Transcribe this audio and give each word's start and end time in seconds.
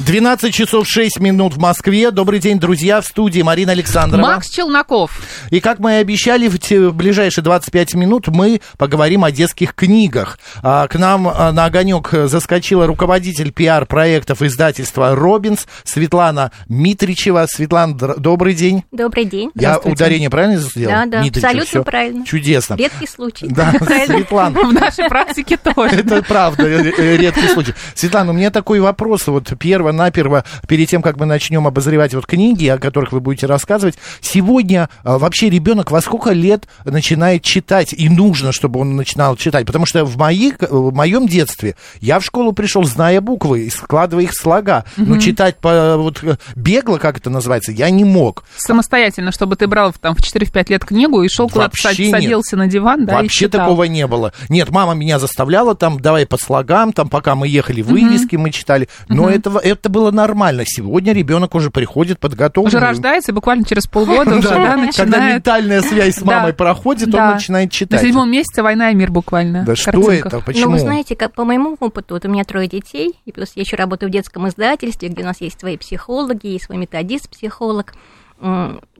12 0.00 0.52
часов 0.52 0.88
6 0.88 1.20
минут 1.20 1.54
в 1.54 1.58
Москве. 1.58 2.10
Добрый 2.10 2.40
день, 2.40 2.58
друзья, 2.58 3.00
в 3.00 3.06
студии 3.06 3.42
Марина 3.42 3.72
Александрова. 3.72 4.22
Макс 4.22 4.50
Челноков. 4.50 5.12
И 5.50 5.60
как 5.60 5.78
мы 5.78 5.92
и 5.92 5.94
обещали, 5.96 6.48
в 6.48 6.92
ближайшие 6.92 7.44
25 7.44 7.94
минут 7.94 8.26
мы 8.26 8.60
поговорим 8.76 9.22
о 9.22 9.30
детских 9.30 9.72
книгах. 9.74 10.38
А, 10.62 10.88
К 10.88 10.96
нам 10.98 11.28
а, 11.28 11.52
на 11.52 11.66
огонек 11.66 12.10
заскочила 12.10 12.88
руководитель 12.88 13.52
пиар-проектов 13.52 14.42
издательства 14.42 15.14
«Робинс» 15.14 15.66
Светлана 15.84 16.50
Митричева. 16.68 17.46
Светлана, 17.48 17.94
добрый 17.94 18.54
день. 18.54 18.82
Добрый 18.90 19.26
день. 19.26 19.52
Я 19.54 19.78
ударение 19.78 20.28
правильно 20.28 20.56
сделал? 20.56 20.92
Да, 20.92 21.06
да, 21.06 21.22
Митричева, 21.22 21.50
абсолютно 21.50 21.68
всё 21.68 21.84
правильно. 21.84 22.26
Чудесно. 22.26 22.74
Редкий 22.74 23.06
случай. 23.06 23.46
Да. 23.48 23.72
Светлана, 24.06 24.58
В 24.58 24.72
нашей 24.72 25.08
практике 25.08 25.56
тоже. 25.56 25.94
Это 25.94 26.20
правда, 26.22 26.66
э, 26.66 26.92
э, 26.98 27.16
редкий 27.16 27.46
случай. 27.46 27.74
Светлана, 27.94 28.32
у 28.32 28.34
меня 28.34 28.50
такой 28.50 28.80
вопрос. 28.80 29.28
Вот 29.28 29.52
перво-наперво, 29.84 30.44
перед 30.66 30.88
тем, 30.88 31.02
как 31.02 31.18
мы 31.18 31.26
начнем 31.26 31.66
обозревать 31.66 32.14
вот 32.14 32.26
книги, 32.26 32.66
о 32.66 32.78
которых 32.78 33.12
вы 33.12 33.20
будете 33.20 33.46
рассказывать, 33.46 33.96
сегодня 34.20 34.88
а, 35.02 35.18
вообще 35.18 35.50
ребенок 35.50 35.90
во 35.90 36.00
сколько 36.00 36.30
лет 36.30 36.66
начинает 36.84 37.42
читать? 37.42 37.92
И 37.92 38.08
нужно, 38.08 38.52
чтобы 38.52 38.80
он 38.80 38.96
начинал 38.96 39.36
читать? 39.36 39.66
Потому 39.66 39.84
что 39.86 40.04
в, 40.04 40.16
моих, 40.16 40.54
в 40.60 40.94
моем 40.94 41.26
детстве 41.26 41.76
я 42.00 42.18
в 42.18 42.24
школу 42.24 42.52
пришел, 42.52 42.84
зная 42.84 43.20
буквы, 43.20 43.66
и 43.66 43.70
складывая 43.70 44.24
их 44.24 44.34
слога. 44.34 44.84
Но 44.96 45.18
читать 45.18 45.58
по, 45.58 45.96
вот, 45.96 46.22
э, 46.22 46.36
бегло, 46.56 46.98
как 46.98 47.18
это 47.18 47.30
называется, 47.30 47.72
я 47.72 47.90
не 47.90 48.04
мог. 48.04 48.44
Самостоятельно, 48.56 49.32
чтобы 49.32 49.56
ты 49.56 49.66
брал 49.66 49.92
там 50.00 50.14
в 50.14 50.20
4-5 50.20 50.70
лет 50.70 50.84
книгу 50.84 51.22
и 51.22 51.28
шел 51.28 51.48
куда-то, 51.48 51.76
садился 51.76 52.56
на 52.56 52.66
диван, 52.66 53.06
да, 53.06 53.14
Вообще 53.14 53.48
такого 53.48 53.84
не 53.84 54.06
было. 54.06 54.32
Нет, 54.48 54.70
мама 54.70 54.94
меня 54.94 55.18
заставляла 55.18 55.74
там, 55.74 56.00
давай 56.00 56.26
по 56.26 56.38
слогам, 56.38 56.92
там, 56.92 57.08
пока 57.08 57.34
мы 57.34 57.48
ехали, 57.48 57.82
вывески 57.82 58.36
мы 58.36 58.50
читали. 58.50 58.88
Но 59.08 59.28
этого, 59.28 59.58
это 59.74 59.88
было 59.88 60.10
нормально. 60.10 60.64
Сегодня 60.66 61.12
ребенок 61.12 61.54
уже 61.54 61.70
приходит 61.70 62.18
подготовленный. 62.18 62.68
Уже 62.68 62.78
рождается, 62.80 63.32
и 63.32 63.34
буквально 63.34 63.64
через 63.64 63.86
полгода 63.86 64.34
уже, 64.38 64.48
Да, 64.48 64.54
да, 64.54 64.70
Когда 64.70 64.86
начинает... 64.86 65.34
ментальная 65.34 65.82
связь 65.82 66.16
с 66.16 66.22
мамой 66.22 66.52
проходит, 66.52 67.14
он 67.14 67.30
начинает 67.34 67.68
На 67.68 67.70
читать. 67.70 68.00
седьмом 68.00 68.30
месяце 68.30 68.62
«Война 68.62 68.90
и 68.90 68.94
мир» 68.94 69.10
буквально. 69.10 69.64
Да 69.64 69.76
что 69.76 70.10
это? 70.10 70.40
Почему? 70.40 70.66
Ну, 70.66 70.72
вы 70.72 70.78
знаете, 70.78 71.16
как 71.16 71.34
по 71.34 71.44
моему 71.44 71.76
опыту, 71.78 72.14
вот 72.14 72.24
у 72.24 72.28
меня 72.28 72.44
трое 72.44 72.68
детей, 72.68 73.14
и 73.24 73.32
плюс 73.32 73.52
я 73.54 73.62
еще 73.62 73.76
работаю 73.76 74.08
в 74.08 74.12
детском 74.12 74.48
издательстве, 74.48 75.08
где 75.08 75.22
у 75.22 75.26
нас 75.26 75.40
есть 75.40 75.60
свои 75.60 75.76
психологи, 75.76 76.46
есть 76.46 76.64
свой 76.66 76.78
методист-психолог. 76.78 77.94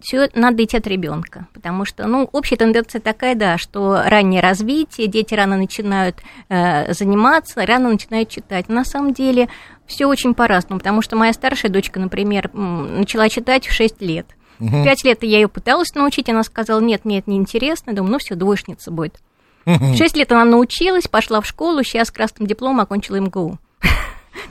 Все 0.01 0.31
надо 0.35 0.65
идти 0.65 0.77
от 0.77 0.87
ребенка, 0.87 1.49
потому 1.53 1.85
что, 1.85 2.07
ну, 2.07 2.29
общая 2.33 2.57
тенденция 2.57 3.01
такая, 3.01 3.35
да, 3.35 3.59
что 3.59 4.01
раннее 4.07 4.41
развитие, 4.41 5.07
дети 5.09 5.35
рано 5.35 5.57
начинают 5.57 6.17
э, 6.49 6.93
заниматься, 6.95 7.67
рано 7.67 7.91
начинают 7.91 8.29
читать. 8.29 8.69
На 8.69 8.85
самом 8.85 9.13
деле 9.13 9.49
все 9.87 10.07
очень 10.07 10.35
по-разному, 10.35 10.79
потому 10.79 11.03
что 11.03 11.17
моя 11.17 11.33
старшая 11.33 11.71
дочка, 11.71 12.01
например, 12.01 12.51
начала 12.53 13.29
читать 13.29 13.67
в 13.67 13.73
6 13.73 14.01
лет. 14.03 14.27
В 14.59 14.85
5 14.85 15.05
лет 15.05 15.23
я 15.23 15.39
ее 15.39 15.49
пыталась 15.49 15.95
научить, 15.95 16.29
она 16.29 16.43
сказала, 16.43 16.81
нет, 16.81 17.05
мне 17.05 17.19
это 17.19 17.31
неинтересно, 17.31 17.91
я 17.91 17.97
думаю, 17.97 18.13
ну 18.13 18.19
все, 18.19 18.35
двоечница 18.35 18.91
будет. 18.91 19.21
В 19.67 19.97
6 19.97 20.17
лет 20.17 20.31
она 20.33 20.45
научилась, 20.45 21.09
пошла 21.09 21.41
в 21.41 21.47
школу, 21.47 21.83
сейчас 21.83 22.09
с 22.09 22.11
красным 22.11 22.47
дипломом 22.47 22.81
окончила 22.81 23.17
МГУ. 23.17 23.59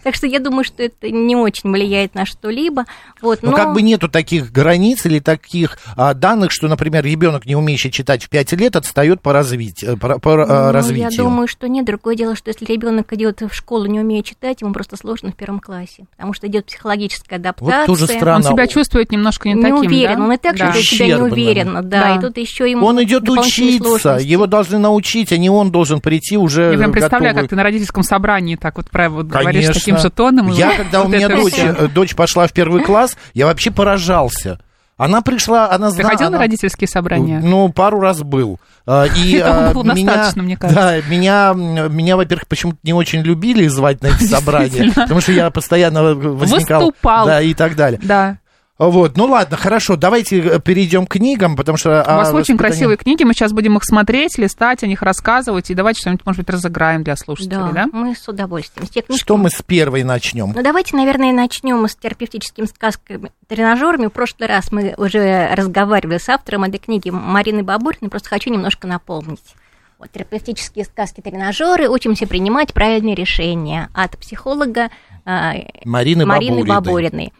Так 0.03 0.15
что 0.15 0.27
я 0.27 0.39
думаю, 0.39 0.63
что 0.63 0.83
это 0.83 1.09
не 1.09 1.35
очень 1.35 1.71
влияет 1.71 2.15
на 2.15 2.25
что-либо. 2.25 2.85
Вот, 3.21 3.39
Ну, 3.41 3.51
но... 3.51 3.57
как 3.57 3.73
бы 3.73 3.81
нету 3.81 4.09
таких 4.09 4.51
границ 4.51 5.05
или 5.05 5.19
таких 5.19 5.77
а, 5.95 6.13
данных, 6.13 6.51
что, 6.51 6.67
например, 6.67 7.03
ребенок, 7.05 7.45
не 7.45 7.55
умеющий 7.55 7.91
читать 7.91 8.23
в 8.23 8.29
5 8.29 8.53
лет, 8.53 8.75
отстает 8.75 9.21
по, 9.21 9.33
развитию, 9.33 9.97
по, 9.97 10.19
по, 10.19 10.33
а, 10.43 10.67
Ну, 10.67 10.71
развитию. 10.71 11.09
Я 11.11 11.17
думаю, 11.17 11.47
что 11.47 11.67
нет. 11.67 11.85
Другое 11.85 12.15
дело, 12.15 12.35
что 12.35 12.49
если 12.49 12.65
ребенок 12.65 13.11
идет 13.13 13.41
в 13.41 13.53
школу, 13.53 13.85
не 13.85 13.99
умея 13.99 14.23
читать, 14.23 14.61
ему 14.61 14.73
просто 14.73 14.97
сложно 14.97 15.31
в 15.31 15.35
первом 15.35 15.59
классе, 15.59 16.05
потому 16.15 16.33
что 16.33 16.47
идет 16.47 16.65
психологическая 16.65 17.39
адаптация. 17.39 17.79
Вот 17.79 17.85
тоже 17.87 18.07
странно. 18.07 18.47
Он 18.47 18.53
себя 18.53 18.67
чувствует 18.67 19.11
немножко 19.11 19.47
не, 19.47 19.55
не 19.55 19.61
таким, 19.61 19.75
уверен, 19.77 20.17
да? 20.17 20.23
он 20.23 20.31
и 20.33 20.37
так 20.37 20.57
Да. 20.57 20.71
чувствует 20.73 20.85
себя 20.87 21.17
неуверенно, 21.17 21.81
да, 21.83 22.01
Да. 22.01 22.15
и 22.15 22.21
тут 22.21 22.37
еще 22.37 22.69
ему 22.69 22.85
Он 22.85 23.01
идет 23.03 23.29
учиться, 23.29 23.83
сложности. 23.83 24.27
его 24.27 24.47
должны 24.47 24.77
научить, 24.79 25.31
а 25.31 25.37
не 25.37 25.49
он 25.49 25.71
должен 25.71 26.01
прийти 26.01 26.37
уже 26.37 26.71
Я 26.71 26.77
прям 26.77 26.91
представляю, 26.91 27.33
готовый. 27.33 27.43
как 27.43 27.49
ты 27.49 27.55
на 27.55 27.63
родительском 27.63 28.03
собрании 28.03 28.55
так 28.55 28.77
вот, 28.77 28.89
прав- 28.89 29.11
вот 29.13 29.27
говоришь 29.27 29.65
Конечно. 29.65 29.73
Таким 29.85 29.97
же 29.97 30.09
тоном. 30.09 30.47
Я, 30.51 30.67
вот 30.69 30.77
когда 30.77 31.03
у 31.03 31.07
меня 31.07 31.29
дочь, 31.29 31.91
дочь 31.93 32.15
пошла 32.15 32.47
в 32.47 32.53
первый 32.53 32.83
класс, 32.83 33.17
я 33.33 33.45
вообще 33.45 33.71
поражался. 33.71 34.59
Она 34.95 35.21
пришла, 35.21 35.71
она 35.71 35.89
Ты 35.89 35.95
знала... 35.95 36.09
ходил 36.11 36.29
на 36.29 36.37
она- 36.37 36.45
родительские 36.45 36.87
собрания? 36.87 37.39
Ну, 37.43 37.67
пару 37.69 37.99
раз 37.99 38.21
был. 38.21 38.59
А, 38.85 39.05
И 39.05 39.35
Этого 39.37 39.69
а, 39.69 39.73
было 39.73 39.83
меня, 39.93 40.05
достаточно, 40.05 40.43
мне 40.43 40.55
кажется. 40.55 40.81
Да, 40.81 41.09
меня, 41.09 41.53
меня, 41.53 42.15
во-первых, 42.15 42.47
почему-то 42.47 42.77
не 42.83 42.93
очень 42.93 43.21
любили 43.21 43.67
звать 43.67 44.01
на 44.03 44.07
эти 44.07 44.23
собрания, 44.29 44.91
потому 44.95 45.19
что 45.19 45.31
я 45.31 45.49
постоянно 45.49 46.13
возникал. 46.13 46.81
Выступал. 46.85 47.25
Да, 47.25 47.41
и 47.41 47.53
так 47.55 47.75
далее. 47.75 47.99
Да. 48.03 48.37
Вот, 48.79 49.17
ну 49.17 49.25
ладно, 49.25 49.55
хорошо, 49.55 49.95
давайте 49.97 50.39
э, 50.39 50.59
перейдем 50.59 51.05
к 51.05 51.11
книгам, 51.11 51.55
потому 51.55 51.77
что... 51.77 52.01
У 52.01 52.15
вас 52.15 52.31
а, 52.31 52.35
очень 52.35 52.57
красивые 52.57 52.97
книги, 52.97 53.23
мы 53.23 53.33
сейчас 53.33 53.53
будем 53.53 53.77
их 53.77 53.83
смотреть, 53.83 54.39
листать, 54.39 54.81
о 54.81 54.87
них 54.87 55.03
рассказывать, 55.03 55.69
и 55.69 55.75
давайте 55.75 56.01
что-нибудь, 56.01 56.25
может 56.25 56.39
быть, 56.39 56.49
разыграем 56.49 57.03
для 57.03 57.15
слушателей, 57.15 57.71
да? 57.71 57.85
Да, 57.85 57.89
мы 57.91 58.15
с 58.15 58.27
удовольствием. 58.27 58.87
Те 58.87 59.01
книжки 59.01 59.21
Что 59.21 59.37
мы 59.37 59.51
с 59.51 59.61
первой 59.61 60.01
начнем? 60.03 60.53
Ну, 60.55 60.63
давайте, 60.63 60.95
наверное, 60.95 61.31
начнем 61.31 61.87
с 61.87 61.95
терапевтическими 61.95 62.65
сказками, 62.65 63.31
тренажерами. 63.47 64.07
В 64.07 64.11
прошлый 64.11 64.49
раз 64.49 64.71
мы 64.71 64.95
уже 64.97 65.53
разговаривали 65.53 66.17
с 66.17 66.27
автором 66.27 66.63
этой 66.63 66.79
книги 66.79 67.11
Мариной 67.11 67.61
Бабуриной, 67.61 68.09
просто 68.09 68.29
хочу 68.29 68.49
немножко 68.49 68.87
напомнить. 68.87 69.53
Вот, 69.99 70.09
терапевтические 70.11 70.85
сказки-тренажеры, 70.85 71.87
учимся 71.89 72.25
принимать 72.25 72.73
правильные 72.73 73.13
решения 73.13 73.89
от 73.93 74.17
психолога 74.17 74.89
а, 75.25 75.53
Марины, 75.85 76.25
Марины 76.25 76.65
Бабуриной. 76.65 76.65
Бабуриной. 76.65 77.33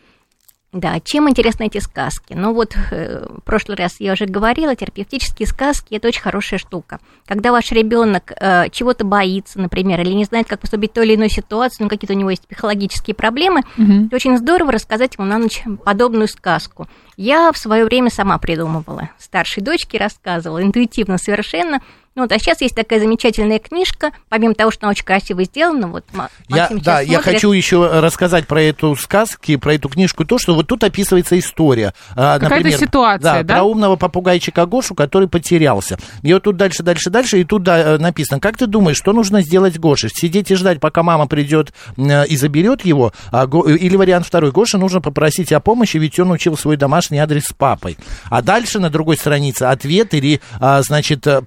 Да, 0.73 0.99
чем 0.99 1.29
интересны 1.29 1.67
эти 1.67 1.77
сказки? 1.77 2.33
Ну 2.33 2.51
вот, 2.51 2.75
э, 2.89 3.27
в 3.29 3.41
прошлый 3.41 3.77
раз 3.77 3.97
я 3.99 4.13
уже 4.13 4.25
говорила, 4.25 4.75
терапевтические 4.75 5.47
сказки– 5.47 5.93
это 5.95 6.07
очень 6.07 6.21
хорошая 6.21 6.57
штука. 6.57 6.99
Когда 7.27 7.51
ваш 7.51 7.71
ребенок 7.71 8.31
э, 8.35 8.69
чего-то 8.71 9.05
боится, 9.05 9.59
например, 9.59 10.01
или 10.01 10.13
не 10.13 10.25
знает, 10.25 10.47
как 10.47 10.61
поступить 10.61 10.89
в 10.89 10.93
той 10.95 11.05
или 11.05 11.15
иной 11.15 11.29
ситуации, 11.29 11.83
ну 11.83 11.89
какие-то 11.89 12.13
у 12.13 12.17
него 12.17 12.31
есть 12.31 12.47
психологические 12.47 13.13
проблемы, 13.13 13.61
Мгм. 13.77 14.09
то 14.09 14.15
очень 14.15 14.35
здорово 14.35 14.71
рассказать 14.71 15.13
ему 15.15 15.27
на 15.27 15.37
ночь 15.37 15.61
подобную 15.85 16.27
сказку. 16.27 16.87
Я 17.17 17.51
в 17.51 17.57
свое 17.59 17.85
время 17.85 18.09
сама 18.09 18.39
придумывала, 18.39 19.11
старшей 19.19 19.61
дочке 19.61 19.99
рассказывала, 19.99 20.63
интуитивно 20.63 21.19
совершенно. 21.19 21.81
Ну, 22.15 22.21
вот, 22.23 22.31
а 22.31 22.37
сейчас 22.37 22.61
есть 22.61 22.75
такая 22.75 22.99
замечательная 22.99 23.57
книжка, 23.57 24.11
помимо 24.29 24.53
того, 24.53 24.69
что 24.69 24.85
она 24.85 24.91
очень 24.91 25.03
красиво 25.03 25.43
сделана, 25.45 25.87
вот 25.87 26.03
Ма- 26.13 26.29
Я, 26.47 26.57
Максим 26.63 26.77
да, 26.79 26.99
сейчас 27.01 27.07
я 27.09 27.13
смотрит. 27.21 27.33
хочу 27.35 27.51
еще 27.53 27.87
рассказать 28.01 28.45
про 28.47 28.61
эту 28.61 28.95
сказки, 28.95 29.55
про 29.55 29.73
эту 29.73 29.89
книжку, 29.89 30.23
то, 30.23 30.37
что 30.37 30.53
вот 30.53 30.67
тут 30.67 30.83
описывается 30.83 31.39
история. 31.39 31.93
А, 32.15 32.35
Какая-то 32.37 32.55
например, 32.57 32.77
ситуация, 32.79 33.43
да? 33.43 33.53
Про 33.55 33.63
умного 33.63 33.95
попугайчика 33.95 34.65
Гошу, 34.67 34.93
который 34.93 35.27
потерялся. 35.27 35.97
И 36.21 36.31
вот 36.31 36.43
тут 36.43 36.55
дальше, 36.55 36.83
дальше, 36.83 37.09
дальше, 37.09 37.39
и 37.41 37.43
тут 37.45 37.63
да, 37.63 37.79
э, 37.79 37.97
написано, 37.97 38.39
как 38.39 38.57
ты 38.57 38.67
думаешь, 38.67 38.97
что 38.97 39.11
нужно 39.11 39.41
сделать 39.41 39.79
Гоше? 39.79 40.09
Сидеть 40.13 40.51
и 40.51 40.55
ждать, 40.55 40.79
пока 40.79 41.01
мама 41.01 41.25
придет 41.25 41.73
э, 41.97 42.27
и 42.27 42.37
заберет 42.37 42.85
его? 42.85 43.11
А 43.31 43.47
Го- 43.47 43.63
Или 43.67 43.95
вариант 43.95 44.27
второй, 44.27 44.51
Гоше 44.51 44.77
нужно 44.77 45.01
попросить 45.01 45.51
о 45.51 45.59
помощи, 45.59 45.97
ведь 45.97 46.19
он 46.19 46.29
учил 46.29 46.55
свой 46.57 46.77
домашний 46.77 47.17
адрес 47.17 47.45
с 47.45 47.53
папой. 47.53 47.97
А 48.29 48.43
дальше 48.43 48.79
на 48.79 48.91
другой 48.91 49.17
странице 49.17 49.63
ответ 49.63 50.13
или, 50.13 50.41
а, 50.59 50.81
значит, 50.83 51.25
э, 51.25 51.41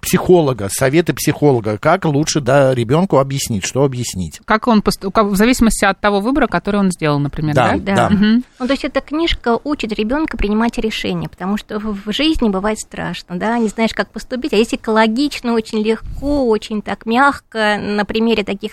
психолога, 0.57 0.69
советы 0.71 1.13
психолога, 1.15 1.79
как 1.79 2.05
лучше 2.05 2.41
да, 2.41 2.75
ребенку 2.75 3.19
объяснить, 3.19 3.65
что 3.65 3.85
объяснить. 3.85 4.41
Как 4.45 4.67
он 4.67 4.83
пост- 4.83 5.05
в 5.05 5.37
зависимости 5.37 5.85
от 5.85 6.01
того 6.01 6.21
выбора, 6.21 6.47
который 6.47 6.81
он 6.81 6.91
сделал, 6.91 7.19
например, 7.19 7.55
Да, 7.55 7.77
да? 7.77 7.95
да. 7.95 8.11
Мгм. 8.11 8.45
Ну, 8.59 8.67
то 8.67 8.73
есть 8.73 8.85
эта 8.85 9.01
книжка 9.01 9.59
учит 9.63 9.93
ребенка 9.93 10.37
принимать 10.37 10.79
решения, 10.79 11.29
потому 11.29 11.57
что 11.57 11.79
в 11.79 12.13
жизни 12.13 12.49
бывает 12.49 12.79
страшно, 12.79 13.39
да, 13.39 13.59
не 13.59 13.69
знаешь, 13.69 13.95
как 13.95 14.11
поступить, 14.11 14.53
а 14.53 14.57
если 14.57 14.77
экологично, 14.77 15.53
очень 15.53 15.83
легко, 15.83 16.47
очень 16.49 16.83
так 16.83 17.07
мягко, 17.07 17.79
на 17.79 18.05
примере 18.05 18.45
таких 18.45 18.73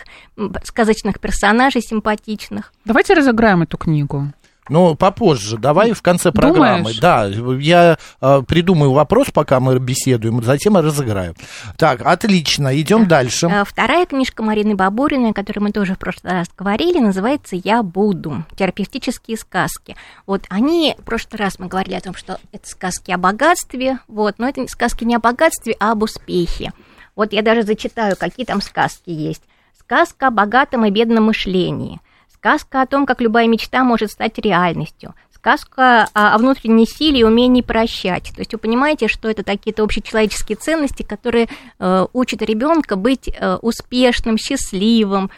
сказочных 0.63 1.19
персонажей 1.19 1.81
симпатичных. 1.81 2.74
Давайте 2.86 3.13
разыграем 3.13 3.62
эту 3.63 3.77
книгу. 3.77 4.31
Ну, 4.69 4.95
попозже. 4.95 5.57
Давай 5.57 5.92
в 5.92 6.01
конце 6.01 6.31
программы. 6.31 6.94
Думаешь? 6.94 7.00
Да, 7.00 7.25
я 7.60 7.98
э, 8.21 8.42
придумаю 8.48 8.94
вопрос, 8.94 9.27
пока 9.31 9.60
мы 9.60 9.77
беседуем, 9.80 10.42
затем 10.44 10.77
разыграю. 10.77 11.36
Так, 11.77 12.01
отлично, 12.06 12.80
идем 12.80 13.07
дальше. 13.07 13.48
Э, 13.48 13.63
Вторая 13.65 14.06
книжка 14.06 14.42
Марины 14.42 14.75
Бабуриной, 14.75 15.31
о 15.31 15.33
которой 15.33 15.60
мы 15.60 15.71
тоже 15.71 15.95
в 15.95 16.00
прошлый 16.00 16.33
раз 16.33 16.48
говорили, 16.57 17.00
называется 17.00 17.57
«Я 17.62 17.83
буду. 17.83 18.45
Терапевтические 18.56 19.38
сказки». 19.38 19.95
Вот 20.25 20.44
они, 20.50 20.95
в 20.98 21.04
прошлый 21.04 21.39
раз 21.39 21.60
мы 21.60 21.68
говорили 21.68 21.95
о 21.95 22.01
том, 22.01 22.15
что 22.15 22.39
это 22.51 22.68
сказки 22.68 23.12
о 23.12 23.18
богатстве, 23.18 24.00
вот, 24.07 24.36
но 24.38 24.48
это 24.48 24.65
сказки 24.68 25.04
не 25.04 25.15
о 25.15 25.19
богатстве, 25.19 25.75
а 25.80 25.92
об 25.92 26.04
успехе. 26.04 26.71
Вот 27.15 27.33
я 27.33 27.42
даже 27.42 27.63
зачитаю, 27.63 28.15
какие 28.18 28.45
там 28.45 28.62
сказки 28.62 29.10
есть. 29.10 29.44
Сказка 29.77 30.27
о 30.27 30.31
богатом 30.31 30.86
и 30.86 30.89
бедном 30.89 31.25
мышлении. 31.25 32.00
Сказка 32.43 32.81
о 32.81 32.85
том, 32.85 33.05
как 33.05 33.21
любая 33.21 33.47
мечта 33.47 33.85
может 33.85 34.11
стать 34.11 34.37
реальностью. 34.37 35.15
Сказка 35.33 36.09
о, 36.13 36.37
внутренней 36.37 36.85
силе 36.85 37.21
и 37.21 37.23
умении 37.23 37.61
прощать. 37.61 38.33
То 38.35 38.41
есть 38.41 38.51
вы 38.51 38.59
понимаете, 38.59 39.07
что 39.07 39.29
это 39.29 39.43
какие-то 39.43 39.81
общечеловеческие 39.81 40.57
ценности, 40.57 41.03
которые 41.03 41.47
э, 41.79 42.05
учат 42.11 42.41
ребенка 42.41 42.97
быть 42.97 43.29
э, 43.29 43.55
успешным, 43.61 44.37
счастливым, 44.37 45.31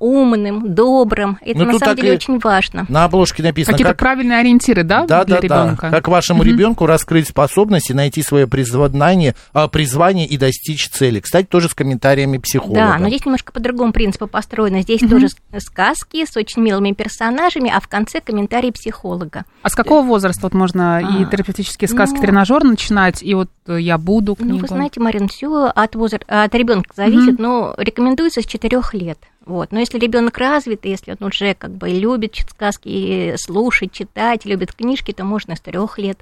умным, 0.00 0.74
добрым. 0.74 1.38
Это 1.40 1.58
Ну, 1.60 1.64
на 1.72 1.78
самом 1.78 1.96
деле 1.96 2.12
и 2.12 2.14
очень 2.14 2.38
важно. 2.38 2.84
На 2.88 3.04
обложке 3.04 3.42
написано, 3.42 3.72
Какие-то 3.74 3.92
как, 3.92 3.98
правильные 4.00 4.38
ориентиры, 4.38 4.82
да, 4.82 5.06
да, 5.06 5.24
для 5.24 5.40
да, 5.40 5.48
да, 5.48 5.62
ребенка? 5.64 5.90
как 5.90 6.08
вашему 6.08 6.42
ребенку 6.42 6.86
раскрыть 6.86 7.28
способности, 7.28 7.92
найти 7.92 8.22
свое 8.22 8.46
призвание, 8.46 9.34
а, 9.52 9.68
призвание 9.68 10.26
и 10.26 10.36
достичь 10.36 10.88
цели. 10.88 11.20
Кстати, 11.20 11.46
тоже 11.46 11.68
с 11.68 11.74
комментариями 11.74 12.38
психолога. 12.38 12.74
Да, 12.80 12.98
но 12.98 13.08
здесь 13.08 13.24
немножко 13.24 13.52
по 13.52 13.60
другому 13.60 13.92
принципу 13.92 14.26
построено. 14.26 14.82
Здесь 14.82 15.00
тоже 15.00 15.28
с- 15.28 15.36
сказки 15.64 16.24
с 16.24 16.36
очень 16.36 16.62
милыми 16.62 16.92
персонажами, 16.92 17.72
а 17.74 17.80
в 17.80 17.88
конце 17.88 18.20
комментарий 18.20 18.72
психолога. 18.72 19.44
А 19.62 19.68
с 19.70 19.74
какого 19.74 20.04
возраста 20.04 20.40
вот 20.42 20.54
можно 20.54 21.00
и 21.00 21.22
А, 21.24 21.26
терапевтические 21.26 21.88
сказки, 21.88 22.16
ну- 22.16 22.22
тренажер 22.22 22.62
начинать, 22.64 23.22
и 23.22 23.34
вот 23.34 23.48
э, 23.66 23.78
я 23.80 23.96
буду 23.98 24.36
Ну, 24.38 24.44
книгу? 24.44 24.58
вы 24.58 24.68
знаете, 24.68 25.00
Марин, 25.00 25.28
все 25.28 25.66
от, 25.74 25.94
возра- 25.94 26.24
от 26.26 26.54
ребенка 26.54 26.90
зависит, 26.96 27.38
но 27.38 27.74
рекомендуется 27.78 28.42
с 28.42 28.46
4 28.46 28.92
лет. 28.92 29.18
Вот. 29.44 29.72
Но 29.72 29.80
если 29.80 29.98
ребенок 29.98 30.38
развит, 30.38 30.84
если 30.84 31.16
он 31.18 31.26
уже 31.28 31.54
как 31.54 31.72
бы 31.72 31.88
любит 31.88 32.36
сказки, 32.50 32.88
и 32.88 33.34
слушать, 33.36 33.92
читать, 33.92 34.44
любит 34.44 34.72
книжки, 34.72 35.12
то 35.12 35.24
можно 35.24 35.56
с 35.56 35.60
3 35.60 35.98
лет. 35.98 36.20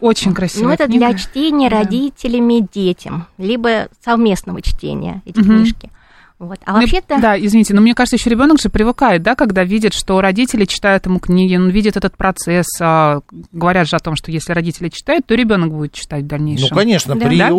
Очень 0.00 0.34
красивая 0.34 0.66
Но 0.68 0.74
это 0.74 0.86
книга. 0.86 1.08
для 1.10 1.18
чтения 1.18 1.70
Да. 1.70 1.78
родителями 1.78 2.66
детям, 2.72 3.26
либо 3.38 3.88
совместного 4.04 4.60
чтения 4.60 5.22
эти 5.24 5.38
Мгм. 5.38 5.58
книжки. 5.58 5.90
Вот. 6.42 6.58
А 6.64 6.72
Ну, 6.72 6.80
вообще-то... 6.80 7.20
Да, 7.20 7.38
извините, 7.38 7.72
но 7.72 7.80
мне 7.80 7.94
кажется, 7.94 8.16
еще 8.16 8.28
ребенок 8.28 8.60
же 8.60 8.68
привыкает, 8.68 9.22
да, 9.22 9.36
когда 9.36 9.62
видит, 9.62 9.94
что 9.94 10.20
родители 10.20 10.64
читают 10.64 11.06
ему 11.06 11.20
книги, 11.20 11.54
он 11.54 11.68
видит 11.70 11.96
этот 11.96 12.16
процесс. 12.16 12.66
а, 12.80 13.20
говорят 13.52 13.86
же 13.88 13.94
о 13.94 14.00
том, 14.00 14.16
что 14.16 14.32
если 14.32 14.52
родители 14.52 14.88
читают, 14.88 15.24
то 15.24 15.34
ребенок 15.36 15.70
будет 15.72 15.92
читать 15.92 16.20
в 16.20 16.24
Ну, 16.24 16.28
дальнейшем. 16.30 16.76
конечно, 16.76 17.14
Да. 17.14 17.26
приу- 17.26 17.38
Да? 17.38 17.48
И 17.48 17.50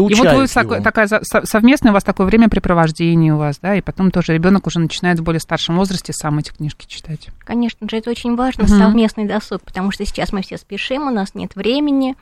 вот 0.00 0.10
вы 0.32 0.46
его. 0.46 0.80
такая 0.82 1.06
за- 1.06 1.20
со- 1.22 1.44
совместное 1.44 1.90
у 1.90 1.94
вас 1.94 2.02
такое 2.02 2.26
времяпрепровождение 2.26 3.34
у 3.34 3.36
вас, 3.36 3.58
да, 3.60 3.74
и 3.76 3.80
потом 3.82 4.10
тоже 4.10 4.32
ребенок 4.32 4.66
уже 4.66 4.78
начинает 4.80 5.18
в 5.20 5.22
более 5.22 5.40
старшем 5.40 5.76
возрасте 5.76 6.12
сам 6.14 6.38
эти 6.38 6.50
книжки 6.50 6.86
читать. 6.88 7.28
Конечно 7.44 7.86
же, 7.90 7.96
это 7.98 8.10
очень 8.10 8.36
важно, 8.36 8.64
Мгм. 8.64 8.78
совместный 8.78 9.26
досуг, 9.26 9.60
потому 9.62 9.90
что 9.92 10.04
сейчас 10.06 10.32
мы 10.32 10.42
все 10.42 10.56
спешим, 10.56 11.08
у 11.08 11.10
нас 11.10 11.34
нет 11.34 11.54
времени, 11.54 12.14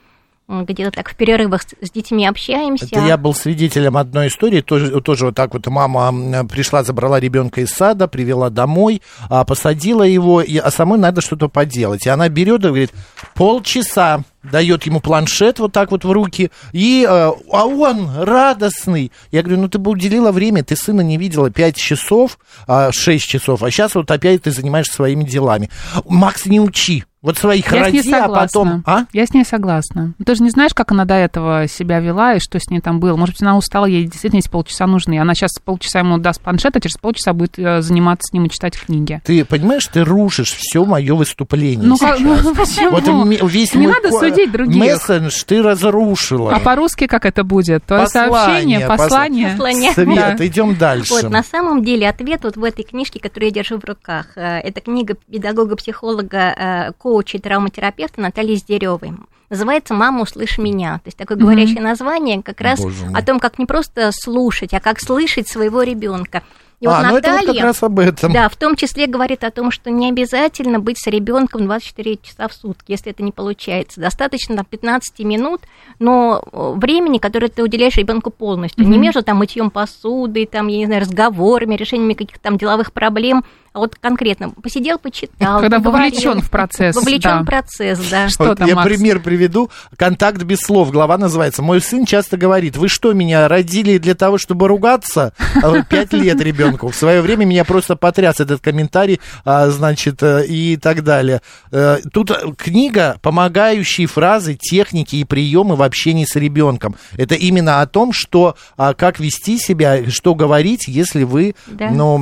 где-то 0.48 0.90
так 0.90 1.10
в 1.10 1.14
перерывах 1.14 1.62
с, 1.62 1.90
детьми 1.90 2.26
общаемся. 2.26 2.86
Это 2.86 3.04
я 3.04 3.18
был 3.18 3.34
свидетелем 3.34 3.96
одной 3.96 4.28
истории, 4.28 4.62
тоже, 4.62 5.00
тоже 5.02 5.26
вот 5.26 5.34
так 5.34 5.52
вот 5.52 5.66
мама 5.66 6.46
пришла, 6.46 6.82
забрала 6.82 7.20
ребенка 7.20 7.60
из 7.60 7.70
сада, 7.70 8.08
привела 8.08 8.48
домой, 8.48 9.02
а, 9.28 9.44
посадила 9.44 10.02
его, 10.02 10.42
а 10.42 10.70
самой 10.70 10.98
надо 10.98 11.20
что-то 11.20 11.48
поделать. 11.48 12.06
И 12.06 12.08
она 12.08 12.28
берет 12.28 12.64
и 12.64 12.68
говорит, 12.68 12.92
полчаса 13.34 14.24
дает 14.42 14.84
ему 14.84 15.00
планшет 15.00 15.58
вот 15.58 15.72
так 15.72 15.90
вот 15.90 16.04
в 16.04 16.10
руки, 16.10 16.50
и, 16.72 17.06
э, 17.08 17.30
а 17.52 17.66
он 17.66 18.10
радостный. 18.16 19.12
Я 19.30 19.42
говорю, 19.42 19.62
ну 19.62 19.68
ты 19.68 19.78
бы 19.78 19.90
уделила 19.90 20.32
время, 20.32 20.64
ты 20.64 20.76
сына 20.76 21.00
не 21.00 21.16
видела 21.16 21.50
5 21.50 21.76
часов, 21.76 22.38
а, 22.66 22.92
6 22.92 23.24
часов, 23.26 23.62
а 23.62 23.70
сейчас 23.70 23.94
вот 23.94 24.10
опять 24.10 24.42
ты 24.42 24.50
занимаешься 24.50 24.94
своими 24.94 25.24
делами. 25.24 25.70
Макс, 26.04 26.46
не 26.46 26.60
учи. 26.60 27.04
Вот 27.20 27.36
своих 27.36 27.72
Я 27.72 27.84
роди, 27.84 28.12
а 28.12 28.28
потом... 28.28 28.84
А? 28.86 29.06
Я 29.12 29.26
с 29.26 29.34
ней 29.34 29.44
согласна. 29.44 30.14
Ты 30.24 30.36
же 30.36 30.42
не 30.44 30.50
знаешь, 30.50 30.72
как 30.72 30.92
она 30.92 31.04
до 31.04 31.14
этого 31.14 31.66
себя 31.66 31.98
вела 31.98 32.34
и 32.34 32.38
что 32.38 32.60
с 32.60 32.70
ней 32.70 32.80
там 32.80 33.00
было. 33.00 33.16
Может 33.16 33.34
быть, 33.34 33.42
она 33.42 33.56
устала, 33.56 33.86
ей 33.86 34.04
действительно 34.04 34.38
эти 34.38 34.48
полчаса 34.48 34.86
нужны. 34.86 35.18
Она 35.18 35.34
сейчас 35.34 35.58
полчаса 35.64 35.98
ему 35.98 36.18
даст 36.18 36.40
планшет, 36.40 36.76
а 36.76 36.80
через 36.80 36.96
полчаса 36.96 37.32
будет 37.32 37.58
э, 37.58 37.82
заниматься 37.82 38.28
с 38.30 38.32
ним 38.32 38.44
и 38.44 38.50
читать 38.50 38.78
книги. 38.78 39.20
Ты 39.24 39.44
понимаешь, 39.44 39.86
ты 39.88 40.04
рушишь 40.04 40.52
все 40.52 40.84
мое 40.84 41.16
выступление. 41.16 41.88
Ну, 41.88 41.98
как, 41.98 42.18
сейчас. 42.18 42.44
ну 42.44 42.54
почему? 42.54 42.90
Вот 42.90 43.50
весь 43.50 43.74
Не 43.74 43.88
мой 43.88 43.96
надо 44.00 44.16
судить 44.30 44.52
других. 44.52 44.82
Мессендж 44.82 45.44
ты 45.44 45.62
разрушила. 45.62 46.52
А 46.54 46.60
по-русски 46.60 47.06
как 47.06 47.24
это 47.24 47.44
будет? 47.44 47.84
Твое 47.84 48.04
Послание, 48.04 48.32
сообщение, 48.34 48.80
посла- 48.80 48.96
послание? 48.96 49.48
Послание. 49.50 49.92
Свет, 49.92 50.36
Да. 50.38 50.46
идем 50.46 50.76
дальше. 50.76 51.14
Вот, 51.14 51.30
на 51.30 51.42
самом 51.42 51.82
деле 51.84 52.08
ответ 52.08 52.44
вот 52.44 52.56
в 52.56 52.64
этой 52.64 52.84
книжке, 52.84 53.20
которую 53.20 53.48
я 53.48 53.54
держу 53.54 53.78
в 53.78 53.84
руках. 53.84 54.26
Э, 54.36 54.58
Это 54.58 54.80
книга 54.80 55.16
педагога-психолога, 55.30 56.38
э, 56.56 56.92
коуча 56.98 57.38
и 57.38 57.40
травматерапевта 57.40 58.20
Натальи 58.20 58.54
Сдеревой. 58.56 59.12
Называется 59.50 59.94
«Мама, 59.94 60.22
услышь 60.22 60.58
меня». 60.58 60.94
То 60.96 61.02
есть 61.06 61.16
такое 61.16 61.36
говорящее 61.38 61.80
название 61.80 62.42
как 62.42 62.60
раз 62.60 62.80
Боже 62.80 63.06
мой. 63.06 63.18
о 63.18 63.24
том, 63.24 63.40
как 63.40 63.58
не 63.58 63.64
просто 63.66 64.10
слушать, 64.12 64.74
а 64.74 64.80
как 64.80 65.00
слышать 65.00 65.48
своего 65.48 65.82
ребенка. 65.82 66.42
И 66.80 66.86
а, 66.86 66.90
вот 66.90 67.02
ну 67.02 67.16
это 67.16 67.30
вот 67.30 67.40
Наталья, 67.40 67.54
как 67.54 67.62
раз 67.64 67.82
об 67.82 67.98
этом. 67.98 68.32
да, 68.32 68.48
в 68.48 68.56
том 68.56 68.76
числе 68.76 69.08
говорит 69.08 69.42
о 69.42 69.50
том, 69.50 69.72
что 69.72 69.90
не 69.90 70.08
обязательно 70.08 70.78
быть 70.78 70.98
с 70.98 71.08
ребенком 71.08 71.64
24 71.64 72.18
часа 72.22 72.46
в 72.46 72.52
сутки, 72.52 72.92
если 72.92 73.10
это 73.10 73.24
не 73.24 73.32
получается. 73.32 74.00
Достаточно 74.00 74.54
там, 74.54 74.64
15 74.64 75.18
минут, 75.20 75.62
но 75.98 76.40
э, 76.52 76.72
времени, 76.76 77.18
которое 77.18 77.48
ты 77.48 77.64
уделяешь 77.64 77.96
ребенку 77.96 78.30
полностью. 78.30 78.86
Не 78.86 78.96
между 78.96 79.22
там 79.24 79.38
мытьем 79.38 79.70
посуды, 79.70 80.46
там, 80.46 80.68
я 80.68 80.78
не 80.78 80.86
знаю, 80.86 81.00
разговорами, 81.00 81.74
решениями 81.74 82.14
каких-то 82.14 82.40
там 82.40 82.56
деловых 82.56 82.92
проблем, 82.92 83.44
вот 83.74 83.96
конкретно 84.00 84.50
посидел, 84.50 84.98
почитал. 84.98 85.60
Когда 85.60 85.78
поговорил. 85.78 86.10
вовлечен 86.10 86.40
в 86.42 86.50
процесс, 86.50 86.96
Вовлечен 86.96 87.20
да. 87.30 87.42
в 87.42 87.46
процесс, 87.46 87.98
да. 88.10 88.28
Что 88.28 88.44
Вот 88.44 88.58
там, 88.58 88.68
я 88.68 88.74
Макс? 88.74 88.88
пример 88.88 89.20
приведу. 89.20 89.70
Контакт 89.96 90.42
без 90.42 90.58
слов. 90.60 90.90
Глава 90.90 91.18
называется. 91.18 91.62
Мой 91.62 91.80
сын 91.80 92.04
часто 92.04 92.36
говорит: 92.36 92.76
Вы 92.76 92.88
что, 92.88 93.12
меня 93.12 93.48
родили 93.48 93.98
для 93.98 94.14
того, 94.14 94.38
чтобы 94.38 94.68
ругаться? 94.68 95.32
А 95.62 95.82
Пять 95.82 96.12
лет 96.12 96.40
ребенку. 96.40 96.88
В 96.88 96.94
свое 96.96 97.20
время 97.20 97.44
меня 97.44 97.64
просто 97.64 97.96
потряс 97.96 98.40
этот 98.40 98.60
комментарий, 98.60 99.20
а, 99.44 99.68
значит, 99.70 100.22
э, 100.22 100.44
и 100.46 100.76
так 100.76 101.02
далее. 101.04 101.40
Э, 101.70 101.98
Тут 102.12 102.30
книга, 102.56 103.18
помогающие 103.22 104.06
фразы, 104.06 104.54
техники 104.54 105.16
и 105.16 105.24
приемы 105.24 105.76
в 105.76 105.82
общении 105.82 106.24
с 106.24 106.34
ребенком. 106.36 106.96
Это 107.16 107.34
именно 107.34 107.80
о 107.80 107.86
том, 107.86 108.12
что 108.12 108.56
а, 108.76 108.94
как 108.94 109.20
вести 109.20 109.58
себя, 109.58 110.10
что 110.10 110.34
говорить, 110.34 110.88
если 110.88 111.22
вы, 111.24 111.54
Да. 111.66 111.90
ну, 111.90 112.18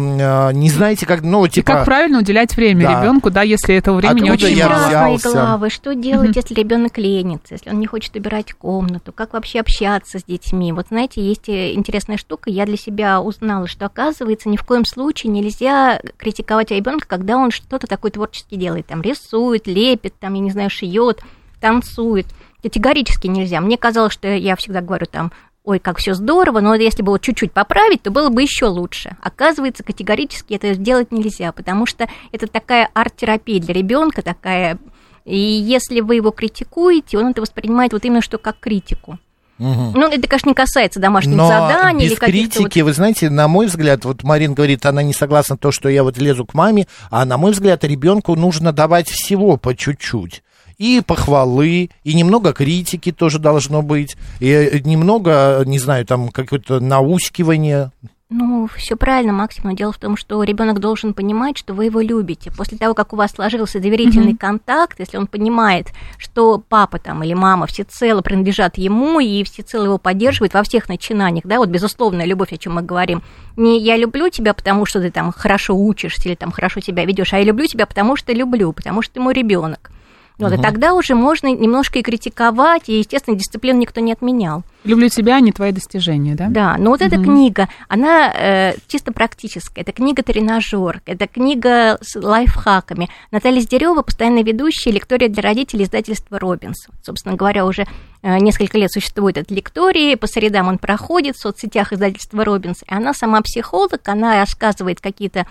не 0.52 0.70
знаете, 0.70 1.06
как, 1.06 1.22
ну, 1.22 1.35
И 1.44 1.50
типа. 1.50 1.72
как 1.72 1.84
правильно 1.84 2.20
уделять 2.20 2.56
время 2.56 2.86
Да. 2.86 3.02
ребенку, 3.02 3.30
да, 3.30 3.42
если 3.42 3.74
этого 3.74 3.96
времени 3.96 4.30
Откуда 4.30 4.46
очень 4.46 4.56
я 4.56 4.68
мало. 4.68 4.82
разные 4.82 5.16
взялся? 5.16 5.30
главы. 5.32 5.70
Что 5.70 5.94
делать, 5.94 6.34
если 6.36 6.54
ребенок 6.54 6.96
ленится, 6.96 7.54
если 7.54 7.70
он 7.70 7.78
не 7.80 7.86
хочет 7.86 8.16
убирать 8.16 8.52
комнату, 8.54 9.12
как 9.12 9.32
вообще 9.34 9.60
общаться 9.60 10.18
с 10.18 10.24
детьми. 10.24 10.72
Вот 10.72 10.86
знаете, 10.88 11.20
есть 11.20 11.48
э, 11.48 11.74
интересная 11.74 12.16
штука. 12.16 12.48
Я 12.48 12.64
для 12.64 12.76
себя 12.76 13.20
узнала, 13.20 13.66
что 13.66 13.86
оказывается 13.86 14.48
ни 14.48 14.56
в 14.56 14.62
коем 14.64 14.84
случае 14.86 15.32
нельзя 15.32 16.00
критиковать 16.16 16.70
ребенка, 16.70 17.06
когда 17.06 17.36
он 17.36 17.50
что-то 17.50 17.86
такое 17.86 18.10
творчески 18.10 18.54
делает, 18.54 18.86
там 18.86 19.02
рисует, 19.02 19.66
лепит, 19.66 20.14
там 20.18 20.34
я 20.34 20.40
не 20.40 20.50
знаю, 20.50 20.70
шьет, 20.70 21.20
танцует. 21.60 22.26
Категорически 22.62 23.26
нельзя. 23.28 23.60
Мне 23.60 23.76
казалось, 23.76 24.12
что 24.12 24.28
я 24.28 24.56
всегда 24.56 24.80
говорю 24.80 25.06
там 25.06 25.30
ой, 25.66 25.80
как 25.80 25.98
все 25.98 26.14
здорово, 26.14 26.60
но 26.60 26.74
если 26.76 27.02
бы 27.02 27.12
вот 27.12 27.20
чуть-чуть 27.20 27.52
поправить, 27.52 28.02
то 28.02 28.10
было 28.10 28.30
бы 28.30 28.40
еще 28.40 28.66
лучше. 28.66 29.16
Оказывается, 29.20 29.82
категорически 29.82 30.54
это 30.54 30.72
сделать 30.74 31.10
нельзя, 31.12 31.52
потому 31.52 31.86
что 31.86 32.08
это 32.32 32.46
такая 32.46 32.88
арт-терапия 32.94 33.60
для 33.60 33.74
ребенка, 33.74 34.22
такая. 34.22 34.78
И 35.24 35.36
если 35.36 36.00
вы 36.00 36.14
его 36.14 36.30
критикуете, 36.30 37.18
он 37.18 37.32
это 37.32 37.40
воспринимает 37.42 37.92
вот 37.92 38.04
именно 38.04 38.22
что 38.22 38.38
как 38.38 38.60
критику. 38.60 39.18
Мгм. 39.58 39.92
Ну, 39.94 40.06
это, 40.08 40.28
конечно, 40.28 40.50
не 40.50 40.54
касается 40.54 41.00
домашних 41.00 41.34
Но 41.34 41.48
заданий 41.48 42.04
без 42.04 42.12
или 42.12 42.14
каких-то 42.14 42.58
вот 42.60 42.68
критики, 42.68 42.80
вы 42.80 42.92
знаете, 42.92 43.30
на 43.30 43.48
мой 43.48 43.66
взгляд, 43.66 44.04
вот 44.04 44.22
Марин 44.22 44.54
говорит, 44.54 44.86
она 44.86 45.02
не 45.02 45.14
согласна 45.14 45.56
то, 45.56 45.72
что 45.72 45.88
я 45.88 46.04
вот 46.04 46.16
лезу 46.18 46.44
к 46.44 46.54
маме, 46.54 46.86
а 47.10 47.24
на 47.24 47.38
мой 47.38 47.52
взгляд, 47.52 47.82
ребенку 47.82 48.36
нужно 48.36 48.72
давать 48.72 49.08
всего 49.08 49.56
по 49.56 49.74
чуть-чуть. 49.74 50.42
И 50.78 51.00
похвалы, 51.00 51.90
и 52.04 52.14
немного 52.14 52.52
критики 52.52 53.10
тоже 53.12 53.38
должно 53.38 53.82
быть, 53.82 54.16
и 54.40 54.48
э, 54.50 54.78
немного, 54.80 55.62
не 55.64 55.78
знаю, 55.78 56.04
там 56.04 56.28
какое-то 56.28 56.80
наускивание. 56.80 57.92
Ну, 58.28 58.68
все 58.76 58.96
правильно, 58.96 59.32
Максим, 59.32 59.64
но 59.66 59.72
дело 59.72 59.92
в 59.92 59.98
том, 59.98 60.16
что 60.16 60.42
ребенок 60.42 60.80
должен 60.80 61.14
понимать, 61.14 61.56
что 61.56 61.74
вы 61.74 61.84
его 61.84 62.00
любите. 62.00 62.50
После 62.50 62.76
того, 62.76 62.92
как 62.92 63.12
у 63.12 63.16
вас 63.16 63.30
сложился 63.30 63.78
доверительный 63.78 64.32
Мгм. 64.32 64.38
контакт, 64.38 64.98
если 64.98 65.16
он 65.16 65.28
понимает, 65.28 65.92
что 66.18 66.60
папа 66.68 66.98
там 66.98 67.22
или 67.22 67.34
мама 67.34 67.68
всецело 67.68 68.22
принадлежат 68.22 68.78
ему 68.78 69.20
и 69.20 69.44
всецело 69.44 69.84
его 69.84 69.98
поддерживают 69.98 70.54
во 70.54 70.64
всех 70.64 70.88
начинаниях, 70.88 71.46
да, 71.46 71.58
вот 71.58 71.68
безусловная 71.68 72.26
любовь, 72.26 72.52
о 72.52 72.56
чем 72.56 72.74
мы 72.74 72.82
говорим. 72.82 73.22
Не 73.56 73.78
я 73.80 73.96
люблю 73.96 74.28
тебя, 74.28 74.54
потому 74.54 74.86
что 74.86 75.00
ты 75.00 75.12
там 75.12 75.32
хорошо 75.32 75.76
учишься 75.76 76.28
или 76.28 76.34
там 76.34 76.50
хорошо 76.50 76.80
себя 76.80 77.04
ведешь, 77.04 77.32
а 77.32 77.38
я 77.38 77.44
люблю 77.44 77.66
тебя, 77.66 77.86
потому 77.86 78.16
что 78.16 78.32
люблю, 78.32 78.72
потому 78.72 79.02
что 79.02 79.14
ты 79.14 79.20
мой 79.20 79.34
ребенок. 79.34 79.92
Вот, 80.38 80.52
и 80.52 80.56
тогда 80.56 80.94
уже 80.94 81.14
можно 81.14 81.46
немножко 81.46 81.98
и 81.98 82.02
критиковать, 82.02 82.88
и, 82.88 82.98
естественно, 82.98 83.36
дисциплину 83.36 83.78
никто 83.78 84.00
не 84.00 84.12
отменял. 84.12 84.64
Люблю 84.86 85.08
тебя, 85.08 85.36
а 85.36 85.40
не 85.40 85.52
твои 85.52 85.72
достижения, 85.72 86.34
да? 86.34 86.46
Да, 86.48 86.76
но 86.78 86.90
вот 86.90 87.02
эта 87.02 87.16
Мгм. 87.16 87.24
книга, 87.24 87.68
она 87.88 88.32
э, 88.34 88.74
чисто 88.88 89.12
практическая. 89.12 89.82
Это 89.82 89.92
книга-тренажер, 89.92 91.02
это 91.06 91.26
книга 91.26 91.98
с 92.00 92.14
лайфхаками. 92.18 93.08
Наталья 93.30 93.60
Сдерева, 93.60 94.02
постоянная 94.02 94.42
ведущая, 94.44 94.92
лектория 94.92 95.28
для 95.28 95.42
родителей 95.42 95.84
издательства 95.84 96.38
«Робинс». 96.38 96.86
Собственно 97.02 97.34
говоря, 97.36 97.66
уже 97.66 97.86
э, 98.22 98.38
несколько 98.38 98.78
лет 98.78 98.92
существует 98.92 99.36
эта 99.38 99.52
лектория, 99.54 100.16
по 100.16 100.26
средам 100.26 100.68
он 100.68 100.78
проходит 100.78 101.36
в 101.36 101.40
соцсетях 101.40 101.92
издательства 101.92 102.44
«Робинс». 102.44 102.82
И 102.82 102.94
она 102.94 103.12
сама 103.12 103.40
психолог, 103.42 104.00
она 104.08 104.38
рассказывает 104.40 105.00
какие-то, 105.00 105.46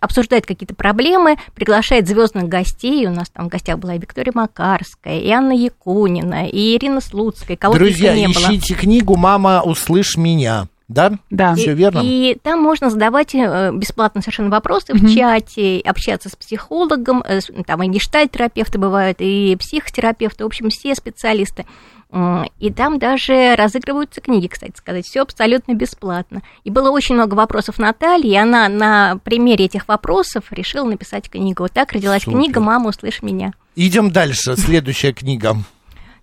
обсуждает 0.00 0.46
какие-то 0.46 0.74
проблемы, 0.74 1.36
приглашает 1.54 2.06
звездных 2.08 2.48
гостей. 2.48 3.06
У 3.06 3.10
нас 3.10 3.28
там 3.30 3.46
в 3.46 3.48
гостях 3.48 3.78
была 3.78 3.94
и 3.94 3.98
Виктория 3.98 4.32
Макарская, 4.34 5.18
и 5.20 5.30
Анна 5.30 5.52
Якунина, 5.52 6.46
и 6.48 6.76
Ирина 6.76 7.00
Слуцкая, 7.00 7.56
кого 7.56 7.74
Друзья, 7.74 8.14
не 8.14 8.26
было. 8.28 8.34
ищите 8.34 8.59
книгу 8.68 9.16
«Мама, 9.16 9.62
услышь 9.64 10.16
меня». 10.16 10.66
Да? 10.88 11.12
Да. 11.30 11.54
Все 11.54 11.72
верно? 11.72 12.00
И 12.02 12.36
там 12.42 12.60
можно 12.60 12.90
задавать 12.90 13.32
э, 13.32 13.70
бесплатно 13.72 14.22
совершенно 14.22 14.50
вопросы 14.50 14.92
Мгм. 14.92 15.06
в 15.06 15.14
чате, 15.14 15.80
общаться 15.84 16.28
с 16.28 16.34
психологом, 16.34 17.22
э, 17.24 17.38
там 17.64 17.82
и 17.84 17.88
гештальт-терапевты 17.88 18.76
бывают, 18.78 19.18
и 19.20 19.56
психотерапевты, 19.56 20.42
в 20.42 20.48
общем, 20.48 20.68
все 20.70 20.96
специалисты. 20.96 21.64
И 22.58 22.72
там 22.72 22.98
даже 22.98 23.54
разыгрываются 23.54 24.20
книги, 24.20 24.48
кстати 24.48 24.76
сказать, 24.76 25.06
все 25.06 25.20
абсолютно 25.22 25.74
бесплатно. 25.74 26.42
И 26.64 26.70
было 26.70 26.90
очень 26.90 27.14
много 27.14 27.34
вопросов 27.36 27.78
Натальи, 27.78 28.32
и 28.32 28.36
она 28.36 28.68
на 28.68 29.18
примере 29.22 29.66
этих 29.66 29.86
вопросов 29.86 30.46
решила 30.50 30.88
написать 30.88 31.30
книгу. 31.30 31.62
Вот 31.62 31.70
так 31.72 31.92
родилась 31.92 32.24
Супер. 32.24 32.36
книга 32.36 32.58
«Мама, 32.60 32.88
услышь 32.88 33.22
меня». 33.22 33.52
Идем 33.76 34.10
дальше. 34.10 34.56
Следующая 34.56 35.12
книга. 35.12 35.56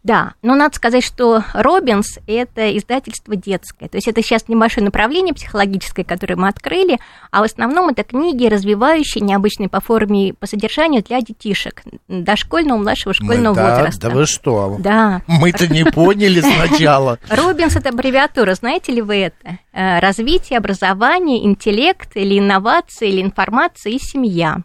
Да, 0.07 0.35
но 0.41 0.55
надо 0.55 0.73
сказать, 0.73 1.03
что 1.03 1.43
Робинс– 1.53 2.19
это 2.27 2.77
издательство 2.77 3.35
детское. 3.35 3.89
То 3.89 3.97
есть 3.97 4.07
это 4.07 4.23
сейчас 4.23 4.47
небольшое 4.47 4.85
направление 4.85 5.33
психологическое, 5.33 6.05
которое 6.05 6.37
мы 6.37 6.47
открыли, 6.47 6.97
а 7.29 7.41
в 7.41 7.43
основном 7.43 7.89
это 7.89 8.03
книги, 8.03 8.47
развивающие, 8.47 9.21
необычные 9.21 9.67
по 9.67 9.81
форме 9.81 10.29
и 10.29 10.31
по 10.31 10.47
содержанию 10.47 11.03
для 11.03 11.19
детишек 11.19 11.83
дошкольного, 12.07 12.77
младшего 12.77 13.13
школьного 13.13 13.53
Мы- 13.53 13.61
да, 13.61 13.75
возраста. 13.75 14.09
Да 14.09 14.15
вы 14.15 14.25
что? 14.25 14.77
Да. 14.79 15.21
Мы-то 15.27 15.67
не 15.67 15.83
поняли 15.83 16.39
сначала. 16.39 17.19
Робинс– 17.29 17.75
это 17.75 17.89
аббревиатура, 17.89 18.53
знаете 18.53 18.93
ли 18.93 19.01
вы 19.01 19.17
это? 19.17 19.57
Э, 19.73 19.99
Развитие, 19.99 20.59
образование, 20.59 21.45
интеллект 21.45 22.15
или 22.15 22.39
инновации, 22.39 23.09
или 23.09 23.21
информация 23.21 23.91
и 23.91 23.99
семья. 23.99 24.59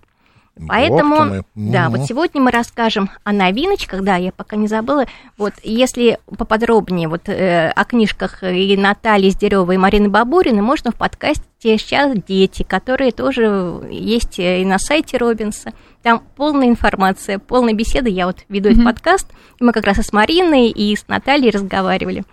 Поэтому, 0.69 1.25
мой. 1.25 1.43
да, 1.55 1.89
вот 1.89 2.05
сегодня 2.05 2.41
мы 2.41 2.51
расскажем 2.51 3.11
о 3.25 3.33
новиночках, 3.33 4.03
да, 4.03 4.17
я 4.17 4.33
пока 4.33 4.57
не 4.57 4.69
забыла. 4.69 5.07
Вот 5.39 5.55
если 5.63 6.19
поподробнее 6.27 7.09
вот 7.09 7.29
э, 7.29 7.71
о 7.71 7.85
книжках 7.85 8.43
и 8.43 8.77
Натальи 8.77 9.31
Сдерёвой 9.31 9.77
и 9.77 9.79
Марины 9.79 10.11
Бабуриной 10.11 10.61
можно 10.61 10.91
в 10.91 10.97
подкасте 10.97 11.43
«Сейчас 11.59 12.13
дети», 12.27 12.65
которые 12.65 13.13
тоже 13.13 13.83
есть 13.91 14.39
э, 14.39 14.61
и 14.61 14.65
на 14.67 14.79
сайте 14.79 15.17
Робинса. 15.17 15.73
Там 16.03 16.23
полная 16.37 16.69
информация, 16.69 17.39
полная 17.39 17.73
беседа. 17.73 18.11
Я 18.11 18.27
вот 18.27 18.45
веду 18.49 18.71
этот 18.71 18.85
подкаст, 18.85 19.29
и 19.59 19.65
мы 19.65 19.73
как 19.73 19.85
раз 19.85 19.99
и 19.99 20.03
с 20.03 20.13
Мариной, 20.13 20.69
и 20.69 20.95
с 20.95 21.09
Натальей 21.09 21.51
разговаривали. 21.51 22.25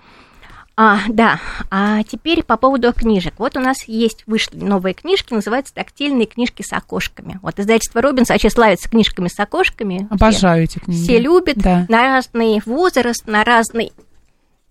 А, 0.82 1.00
да, 1.10 1.42
а 1.70 2.04
теперь 2.04 2.42
по 2.42 2.56
поводу 2.56 2.94
книжек. 2.94 3.34
Вот 3.38 3.58
у 3.58 3.60
нас 3.60 3.84
есть, 3.86 4.24
вышли 4.28 4.56
новые 4.64 4.94
книжки, 4.94 5.34
называются 5.34 5.74
«Тактильные 5.74 6.26
книжки 6.26 6.62
с 6.66 6.72
окошками». 6.72 7.38
Вот 7.42 7.60
издательство 7.60 8.02
Робинс 8.02 8.30
вообще 8.30 8.50
славится 8.50 8.88
книжками 8.90 9.28
с 9.28 9.38
окошками. 9.38 9.98
Все- 9.98 10.08
Обожаю 10.16 10.64
эти 10.64 10.80
книги. 10.80 11.04
Все 11.04 11.20
любят, 11.20 11.58
Да. 11.58 11.86
на 11.90 12.04
разный 12.04 12.62
возраст, 12.66 13.28
на 13.28 13.44
разный 13.44 13.92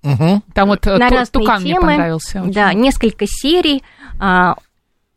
Мгм. 0.02 0.42
Там 0.54 0.68
вот 0.68 0.86
э, 0.86 0.96
на 0.96 1.08
Ту- 1.10 1.14
разные 1.16 1.42
Тукан 1.44 1.60
мне 1.62 1.72
темы. 1.74 1.88
понравился. 1.88 2.40
очень. 2.42 2.52
Да, 2.52 2.72
несколько 2.72 3.26
серий. 3.26 3.82
А, 4.20 4.54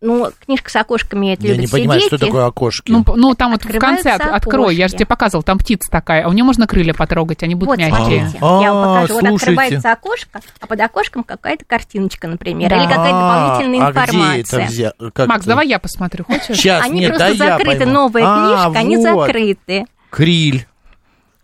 ну, 0.02 0.32
книжка 0.46 0.70
с 0.72 0.76
окошками 0.76 1.34
это 1.34 1.44
Я 1.44 1.50
любят 1.50 1.62
не 1.62 1.68
все 1.68 1.78
понимаю, 1.78 2.02
что 2.02 2.18
дети. 2.18 2.26
такое 2.26 2.46
окошки. 2.46 2.92
Ну, 2.92 3.06
ну, 3.16 3.36
там 3.36 3.52
вот 3.52 3.64
в 3.64 3.78
конце 3.80 4.12
от- 4.14 4.22
открой, 4.22 4.76
я 4.76 4.88
же 4.88 4.96
тебе 4.96 5.06
показывал, 5.06 5.44
там 5.44 5.60
птица 5.60 5.90
такая, 5.92 6.26
а 6.26 6.30
у 6.30 6.34
нее 6.34 6.44
можно 6.44 6.66
крылья 6.68 6.94
потрогать, 6.94 7.44
они 7.44 7.54
будут 7.56 7.70
Вот, 7.70 7.78
мягкие. 7.80 8.28
смотрите, 8.30 8.38
я 8.42 8.74
вам 8.74 8.78
А, 8.78 9.02
покажу. 9.02 9.14
Вот 9.14 9.20
слушайте. 9.22 9.36
открывается 9.52 9.92
окошко, 9.92 10.42
а 10.60 10.68
под 10.68 10.82
окошком 10.82 11.24
какая-то 11.24 11.66
картиночка, 11.66 12.28
например, 12.28 12.74
или 12.74 12.82
какая-то 12.84 13.04
дополнительная 13.20 13.88
а, 13.88 13.90
информация. 13.90 14.30
А 14.30 14.34
где 14.34 14.42
это 14.42 14.72
взять? 15.00 15.14
Как 15.14 15.28
Макс, 15.28 15.46
давай 15.46 15.68
я 15.68 15.80
посмотрю, 15.80 16.26
хочешь? 16.26 16.58
Сейчас, 16.58 16.84
Они 16.86 17.02
нет, 17.02 17.10
просто 17.18 17.38
да 17.38 17.58
закрыты, 17.58 17.86
новая 17.86 18.24
А, 18.26 18.66
книжка, 18.66 18.80
они 18.80 18.98
вот. 18.98 19.26
закрыты. 19.28 19.86
Криль. 20.10 20.66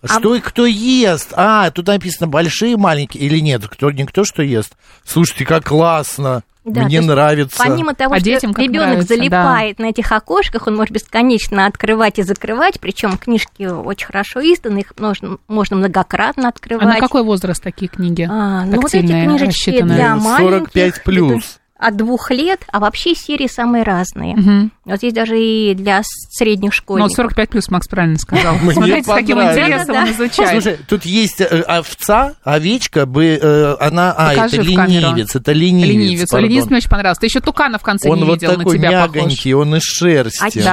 А 0.02 0.20
Что 0.20 0.36
и 0.36 0.40
кто 0.40 0.66
ест? 0.66 1.34
А, 1.36 1.70
тут 1.72 1.88
написано 1.88 2.28
большие, 2.28 2.78
маленькие 2.78 3.24
или 3.24 3.40
нет? 3.40 3.68
Кто 3.68 3.92
никто 3.92 4.24
что 4.24 4.42
ест? 4.44 4.74
Слушайте, 5.04 5.46
как 5.46 5.66
классно. 5.66 6.44
Да, 6.68 6.82
Мне 6.82 6.90
то 6.90 6.96
есть 6.98 7.08
нравится. 7.08 7.64
Помимо 7.64 7.96
того, 7.96 8.16
А 8.16 8.20
что 8.20 8.30
ребенок 8.30 8.88
нравится, 8.90 9.16
залипает 9.16 9.80
на 9.80 9.86
этих 9.86 10.12
окошках, 10.12 10.68
он 10.68 10.76
может 10.76 10.92
бесконечно 10.94 11.66
открывать 11.66 12.20
и 12.20 12.24
закрывать, 12.24 12.80
причем 12.82 13.18
книжки 13.18 13.64
очень 13.64 14.08
хорошо 14.08 14.42
изданы, 14.42 14.80
их 14.80 14.94
можно, 15.00 15.38
можно 15.48 15.78
многократно 15.78 16.48
А 16.48 16.50
открывать. 16.50 16.86
на 16.86 17.00
какой 17.00 17.24
возраст 17.24 17.64
такие 17.64 17.88
книги? 17.88 18.28
А, 18.30 18.66
ну 18.66 18.82
вот 18.82 18.94
эти 18.94 19.06
книжечки 19.08 19.70
рассчитанные? 19.70 19.96
для 19.98 20.16
маленьких. 20.18 20.74
45 20.74 21.04
плюс. 21.04 21.60
От 21.80 21.96
двух 21.96 22.32
лет, 22.32 22.62
а 22.72 22.80
вообще 22.80 23.14
серии 23.14 23.48
самые 23.48 23.84
разные. 23.84 24.36
Мгм. 24.36 24.72
Вот 24.86 24.98
здесь 24.98 25.14
даже 25.14 25.40
и 25.40 25.74
для 25.76 26.02
средних 26.04 26.72
Ну, 26.72 26.76
школьников. 26.76 27.16
45 27.16 27.50
плюс, 27.50 27.70
Макс 27.70 27.88
правильно 27.88 28.18
сказал. 28.18 28.56
Смотрите, 28.72 29.04
с 29.04 29.06
каким 29.06 29.42
интересом 29.42 29.96
он 29.96 30.12
изучает. 30.12 30.64
Слушай, 30.64 30.80
тут 30.88 31.06
есть 31.06 31.42
э, 31.42 31.46
овца, 31.46 32.34
овечка, 32.44 33.06
бы, 33.06 33.40
э, 33.42 33.76
она, 33.80 34.14
а, 34.18 34.34
это 34.34 34.58
ленивец, 34.62 35.36
это 35.36 35.52
ленивец, 35.52 35.88
Ленивец. 35.88 36.34
Ленивец 36.34 36.66
мне 36.66 36.78
очень 36.78 36.90
понравился. 36.90 37.22
Ты 37.22 37.28
еще 37.28 37.42
тукана 37.42 37.78
в 37.78 37.84
конце 37.84 38.10
Он 38.10 38.18
не 38.18 38.24
вот 38.24 38.42
видел, 38.42 38.54
на 38.54 38.58
такой 38.60 38.78
тебя 38.78 38.92
похож. 39.04 39.16
мягонький, 39.16 39.54
он 39.54 39.76
из 39.76 39.84
шерсти. 39.84 40.64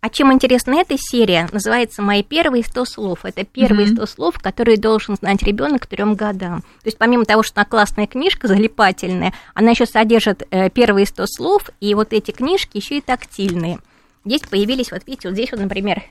А 0.00 0.10
чем 0.10 0.32
интересна 0.32 0.74
эта 0.80 0.94
серия? 0.96 1.48
Называется 1.50 2.02
«Мои 2.02 2.22
первые 2.22 2.62
100 2.62 2.84
слов». 2.84 3.24
Это 3.24 3.44
первые. 3.44 3.88
100 3.88 4.06
слов, 4.06 4.38
которые 4.38 4.76
должен 4.78 5.16
знать 5.16 5.42
ребенок 5.42 5.82
к 5.82 5.86
трем 5.86 6.14
годам. 6.14 6.60
То 6.60 6.86
есть 6.86 6.98
помимо 6.98 7.24
того, 7.24 7.42
что 7.42 7.60
она 7.60 7.64
классная 7.64 8.06
книжка, 8.06 8.46
залипательная, 8.46 9.32
она 9.54 9.70
еще 9.72 9.86
содержит 9.86 10.44
э, 10.50 10.70
первые 10.70 11.04
100 11.04 11.24
слов, 11.26 11.70
и 11.80 11.94
вот 11.94 12.12
эти 12.12 12.30
книжки 12.30 12.76
еще 12.76 12.98
и 12.98 13.00
тактильные. 13.00 13.80
Здесь 14.24 14.42
появились, 14.42 14.92
вот 14.92 15.02
видите, 15.04 15.28
вот 15.28 15.34
здесь 15.34 15.50
вот, 15.50 15.58
например, 15.60 16.02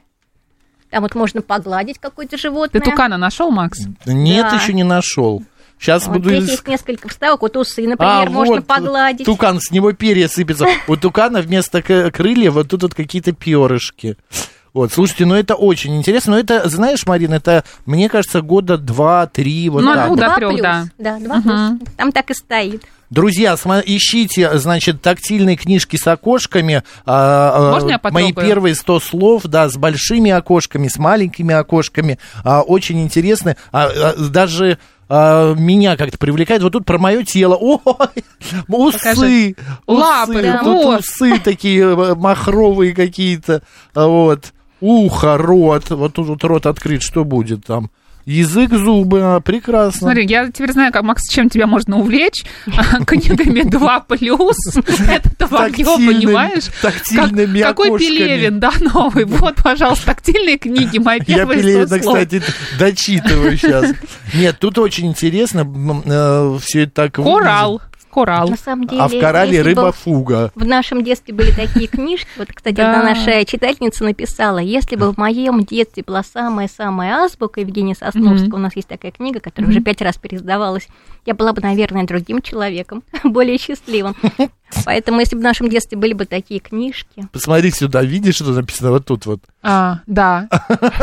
там 0.90 1.04
вот 1.04 1.16
можно 1.16 1.42
погладить 1.42 1.98
какое-то 1.98 2.32
Ты 2.36 2.42
животное. 2.42 2.82
тукана 2.82 3.18
нашел, 3.18 3.52
Макс? 3.52 3.80
Нет, 4.06 4.48
Да. 4.52 4.58
еще 4.58 4.74
не 4.74 4.84
нашел. 4.84 5.44
Сейчас 5.80 6.08
Вот 6.08 6.18
буду... 6.18 6.30
здесь 6.30 6.50
есть 6.52 6.68
несколько 6.68 7.08
вставок, 7.10 7.42
вот 7.42 7.56
усы, 7.56 7.88
например, 7.88 8.28
А, 8.28 8.30
можно 8.30 8.56
вот, 8.56 8.68
погладить. 8.68 9.26
Тукан, 9.26 9.60
с 9.62 9.72
него 9.72 9.94
перья 9.94 10.28
сыпется. 10.28 10.66
У 10.88 10.96
тукана 10.96 11.42
вместо 11.42 11.82
крыльев 11.82 12.54
вот 12.54 12.70
тут 12.70 12.84
вот 12.84 12.94
какие-то 12.94 13.32
перышки. 13.32 14.18
Вот, 14.74 14.94
слушайте, 14.94 15.26
ну 15.26 15.34
это 15.34 15.56
очень 15.56 15.98
интересно. 15.98 16.34
Но 16.34 16.40
это, 16.40 16.68
знаешь, 16.70 17.06
Марина, 17.08 17.36
это, 17.36 17.64
мне 17.86 18.10
кажется, 18.10 18.42
года 18.42 18.78
два-три, 18.78 19.70
вот 19.70 19.82
Ну, 19.84 19.94
так. 19.94 20.04
ну, 20.04 20.16
вот. 20.16 20.20
до 20.20 20.36
плюс. 20.36 20.62
да. 20.62 20.86
Да, 20.98 21.20
два 21.20 21.42
плюс. 21.42 21.90
Там 21.96 22.12
так 22.12 22.30
и 22.30 22.34
стоит. 22.34 22.84
Друзья, 23.10 23.56
ищите, 23.56 24.58
значит, 24.58 25.02
тактильные 25.02 25.56
книжки 25.56 25.96
с 25.96 26.06
окошками. 26.06 26.84
а, 27.06 27.54
а, 27.56 27.72
Можно 27.72 27.92
я 27.92 28.00
Мои 28.12 28.34
первые 28.34 28.76
100 28.76 29.00
слов, 29.00 29.44
да, 29.46 29.70
с 29.70 29.78
большими 29.78 30.30
окошками, 30.30 30.90
с 30.90 30.98
маленькими 30.98 31.56
окошками. 31.56 32.20
А, 32.44 32.62
очень 32.62 33.02
интересно. 33.02 33.56
А, 33.72 34.14
даже 34.30 34.78
а, 35.10 35.54
меня 35.54 35.96
как-то 35.98 36.18
привлекает. 36.18 36.62
Вот 36.62 36.74
тут 36.74 36.86
про 36.86 36.98
мое 36.98 37.24
тело. 37.24 37.56
Ой, 37.60 37.78
усы. 38.68 38.98
Покажи. 38.98 39.56
Лапы, 39.88 40.32
усы. 40.34 40.42
да. 40.44 40.58
Тут 40.64 40.84
Вот. 40.86 41.00
усы 41.02 41.40
такие 41.40 41.82
э, 41.84 42.16
махровые 42.16 42.94
какие-то. 42.94 43.62
А, 43.94 44.08
Вот. 44.08 44.54
Ухо, 44.80 45.38
рот. 45.38 45.90
Вот 45.90 46.14
тут 46.14 46.28
вот 46.28 46.44
рот 46.44 46.66
открыт. 46.66 47.02
Что 47.02 47.24
будет 47.24 47.66
там? 47.66 47.90
Язык, 48.28 48.72
зубы. 48.74 49.22
а, 49.24 49.40
Прекрасно. 49.40 50.00
Смотри, 50.02 50.26
я 50.26 50.52
теперь 50.52 50.74
знаю, 50.74 50.92
как, 50.92 51.04
Макс, 51.04 51.24
чем 51.30 51.50
тебя 51.50 51.66
можно 51.66 51.98
увлечь. 51.98 52.44
Книгами 53.08 53.62
2 53.62 54.00
плюс. 54.02 54.58
Это 54.76 55.48
твое, 55.48 55.72
понимаешь? 55.86 56.66
тактильными 56.82 57.62
Как- 57.62 57.78
Какой. 57.78 57.98
Пелевин, 57.98 58.60
да, 58.60 58.72
новый. 58.94 59.24
Вот, 59.24 59.56
пожалуйста, 59.64 60.08
тактильные 60.08 60.58
книги, 60.58 60.98
мои 60.98 61.20
Я 61.26 61.38
первые 61.38 61.62
Пелевина, 61.62 61.88
100 61.88 62.00
слов. 62.04 62.16
кстати, 62.18 62.44
дочитываю 62.78 63.58
сейчас. 63.58 63.94
Нет, 64.34 64.58
тут 64.60 64.78
очень 64.78 65.08
интересно. 65.08 65.64
Все 66.60 66.84
это 66.84 66.92
так 66.92 67.14
Коралл. 67.14 67.82
Коралл. 68.18 68.50
На 68.50 68.58
самом 68.58 68.88
деле, 68.88 69.02
А 69.04 69.08
в 69.08 69.20
коралле 69.20 69.62
рыба 69.62 69.92
фуга. 69.92 70.52
В 70.56 70.66
нашем 70.66 71.04
детстве 71.04 71.36
были 71.36 71.52
такие 71.52 71.86
книжки. 71.86 72.28
Вот, 72.38 72.48
кстати, 72.52 72.82
одна 72.82 73.04
наша 73.14 73.46
читательница 73.46 74.04
написала, 74.04 74.58
если 74.58 74.96
бы 74.96 75.14
в 75.14 75.18
моем 75.18 75.64
детстве 75.64 76.04
была 76.04 76.24
самая-самая 76.24 77.18
азбука 77.18 77.60
Евгения 77.62 77.94
Сосновского, 77.94 78.56
у 78.56 78.60
нас 78.60 78.76
есть 78.76 78.88
такая 78.88 79.12
книга, 79.12 79.40
которая 79.40 79.70
уже 79.70 79.82
пять 79.82 80.02
раз 80.02 80.18
переиздавалась, 80.18 80.88
я 81.28 81.36
была 81.36 81.54
бы, 81.54 81.62
наверное, 81.62 82.08
другим 82.08 82.42
человеком, 82.42 83.04
более 83.24 83.60
счастливым. 83.60 84.16
Поэтому, 84.86 85.20
если 85.20 85.36
бы 85.36 85.42
в 85.42 85.44
нашем 85.44 85.70
детстве 85.70 85.96
были 85.98 86.14
бы 86.14 86.26
такие 86.26 86.60
книжки... 86.60 87.28
Посмотри 87.32 87.70
сюда, 87.70 88.02
видишь, 88.02 88.36
что 88.36 88.52
написано 88.52 88.92
вот 88.92 89.06
тут 89.06 89.28
вот? 89.28 89.42
А, 89.62 90.00
да. 90.08 90.50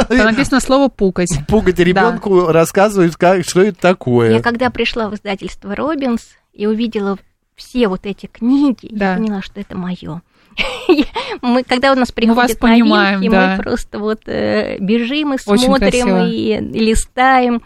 Там 0.09 0.18
написано 0.18 0.61
слово 0.61 0.88
«пукать». 0.88 1.30
Пугать 1.47 1.78
ребенку 1.78 2.49
рассказывают, 2.49 3.16
как, 3.16 3.44
что 3.49 3.62
это 3.62 3.80
такое. 3.80 4.33
Я 4.33 4.42
когда 4.42 4.68
пришла 4.71 5.09
в 5.09 5.14
издательство 5.14 5.76
«Робинс» 5.76 6.23
и 6.54 6.66
увидела 6.66 7.18
все 7.56 7.88
вот 7.88 8.06
эти 8.06 8.26
книги, 8.26 8.88
Да. 8.90 9.12
я 9.12 9.16
поняла, 9.18 9.42
что 9.42 9.61
это 9.61 9.76
мое. 9.76 10.23
Мы, 11.42 11.64
когда 11.64 11.92
у 11.92 11.96
нас 11.96 12.08
вас 12.08 12.12
приходят 12.12 12.58
понимаем, 12.58 13.18
новинки, 13.18 13.34
да. 13.34 13.56
мы 13.56 13.62
просто 13.62 13.99
вот 13.99 14.20
э, 14.26 14.78
бежим 14.78 15.34
и 15.34 15.38
смотрим, 15.38 16.26
и 16.26 16.61
листаем. 16.78 17.61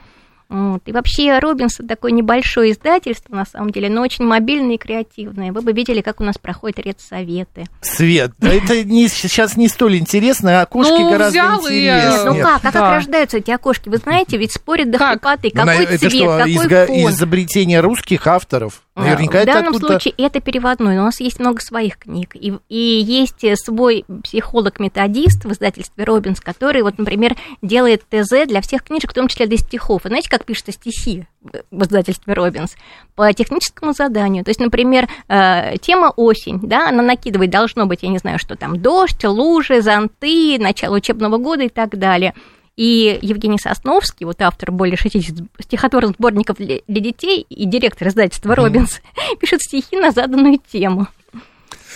Вот. 0.48 0.80
И 0.86 0.92
вообще 0.92 1.38
Робинс 1.38 1.74
это 1.78 1.88
такое 1.88 2.10
небольшое 2.12 2.72
издательство, 2.72 3.34
на 3.34 3.44
самом 3.44 3.70
деле, 3.70 3.90
но 3.90 4.00
очень 4.00 4.24
мобильное 4.24 4.76
и 4.76 4.78
креативное. 4.78 5.52
Вы 5.52 5.60
бы 5.60 5.72
видели, 5.72 6.00
как 6.00 6.20
у 6.20 6.24
нас 6.24 6.38
проходят 6.38 6.78
редсоветы. 6.78 7.66
Свет, 7.82 8.32
да 8.38 8.52
это 8.54 8.82
не, 8.84 9.08
сейчас 9.08 9.56
не 9.58 9.68
столь 9.68 9.96
интересно, 9.98 10.62
а 10.62 10.66
кошки 10.66 10.90
Ну, 10.92 11.10
гораздо 11.10 11.30
взял 11.30 11.66
и, 11.66 11.78
интереснее. 11.80 12.24
Ну 12.24 12.34
как, 12.40 12.60
а 12.64 12.72
да. 12.72 12.72
как 12.72 12.94
рождаются 12.94 13.36
эти 13.38 13.50
окошки? 13.50 13.88
Вы 13.90 13.98
знаете, 13.98 14.38
ведь 14.38 14.52
спорят 14.52 14.90
до 14.90 14.96
Как? 14.98 15.20
хрипоты. 15.22 15.50
Ну, 15.52 15.60
Какой 15.66 15.84
это 15.84 15.98
цвет, 15.98 16.12
что, 16.12 16.38
какой 16.38 16.54
изга- 16.54 16.86
фон? 16.86 17.10
изобретение 17.10 17.80
русских 17.80 18.26
авторов? 18.26 18.82
Наверняка 18.98 19.38
в 19.38 19.42
это 19.42 19.52
данном 19.52 19.74
случае 19.74 20.14
это 20.18 20.40
переводной, 20.40 20.96
но 20.96 21.02
у 21.02 21.04
нас 21.06 21.20
есть 21.20 21.38
много 21.38 21.60
своих 21.60 21.98
книг. 21.98 22.34
И, 22.34 22.52
и 22.68 22.76
есть 22.78 23.44
свой 23.64 24.04
психолог-методист 24.24 25.44
в 25.44 25.52
издательстве 25.52 26.04
Робинс, 26.04 26.40
который, 26.40 26.82
вот, 26.82 26.98
например, 26.98 27.36
делает 27.62 28.02
ТЗ 28.08 28.46
для 28.46 28.60
всех 28.60 28.84
книжек, 28.84 29.12
в 29.12 29.14
том 29.14 29.28
числе 29.28 29.46
для 29.46 29.56
стихов. 29.56 30.04
И 30.04 30.08
знаете, 30.08 30.28
как 30.28 30.44
пишется 30.44 30.72
стихи 30.72 31.26
в 31.70 31.82
издательстве 31.82 32.34
Робинс? 32.34 32.76
По 33.14 33.32
техническому 33.32 33.92
заданию. 33.92 34.44
То 34.44 34.50
есть, 34.50 34.60
например, 34.60 35.08
э, 35.28 35.76
тема 35.80 36.12
осень, 36.16 36.60
да, 36.60 36.88
она 36.88 37.02
накидывает, 37.02 37.50
должно 37.50 37.86
быть, 37.86 38.02
я 38.02 38.08
не 38.08 38.18
знаю, 38.18 38.38
что 38.38 38.56
там, 38.56 38.80
дождь, 38.80 39.24
лужи, 39.24 39.80
зонты, 39.80 40.58
начало 40.58 40.96
учебного 40.96 41.38
года 41.38 41.64
и 41.64 41.68
так 41.68 41.98
далее. 41.98 42.34
И 42.78 43.18
Евгений 43.22 43.58
Сосновский, 43.58 44.24
вот 44.24 44.40
автор 44.40 44.70
более 44.70 44.96
60 44.96 45.34
стихотворных 45.58 46.14
сборников 46.16 46.58
для, 46.58 46.78
для 46.86 47.00
детей 47.00 47.44
и 47.48 47.66
директор 47.66 48.06
издательства 48.06 48.54
Робинс, 48.54 49.00
пишет 49.40 49.62
стихи 49.62 49.96
на 49.96 50.12
заданную 50.12 50.60
тему. 50.70 51.08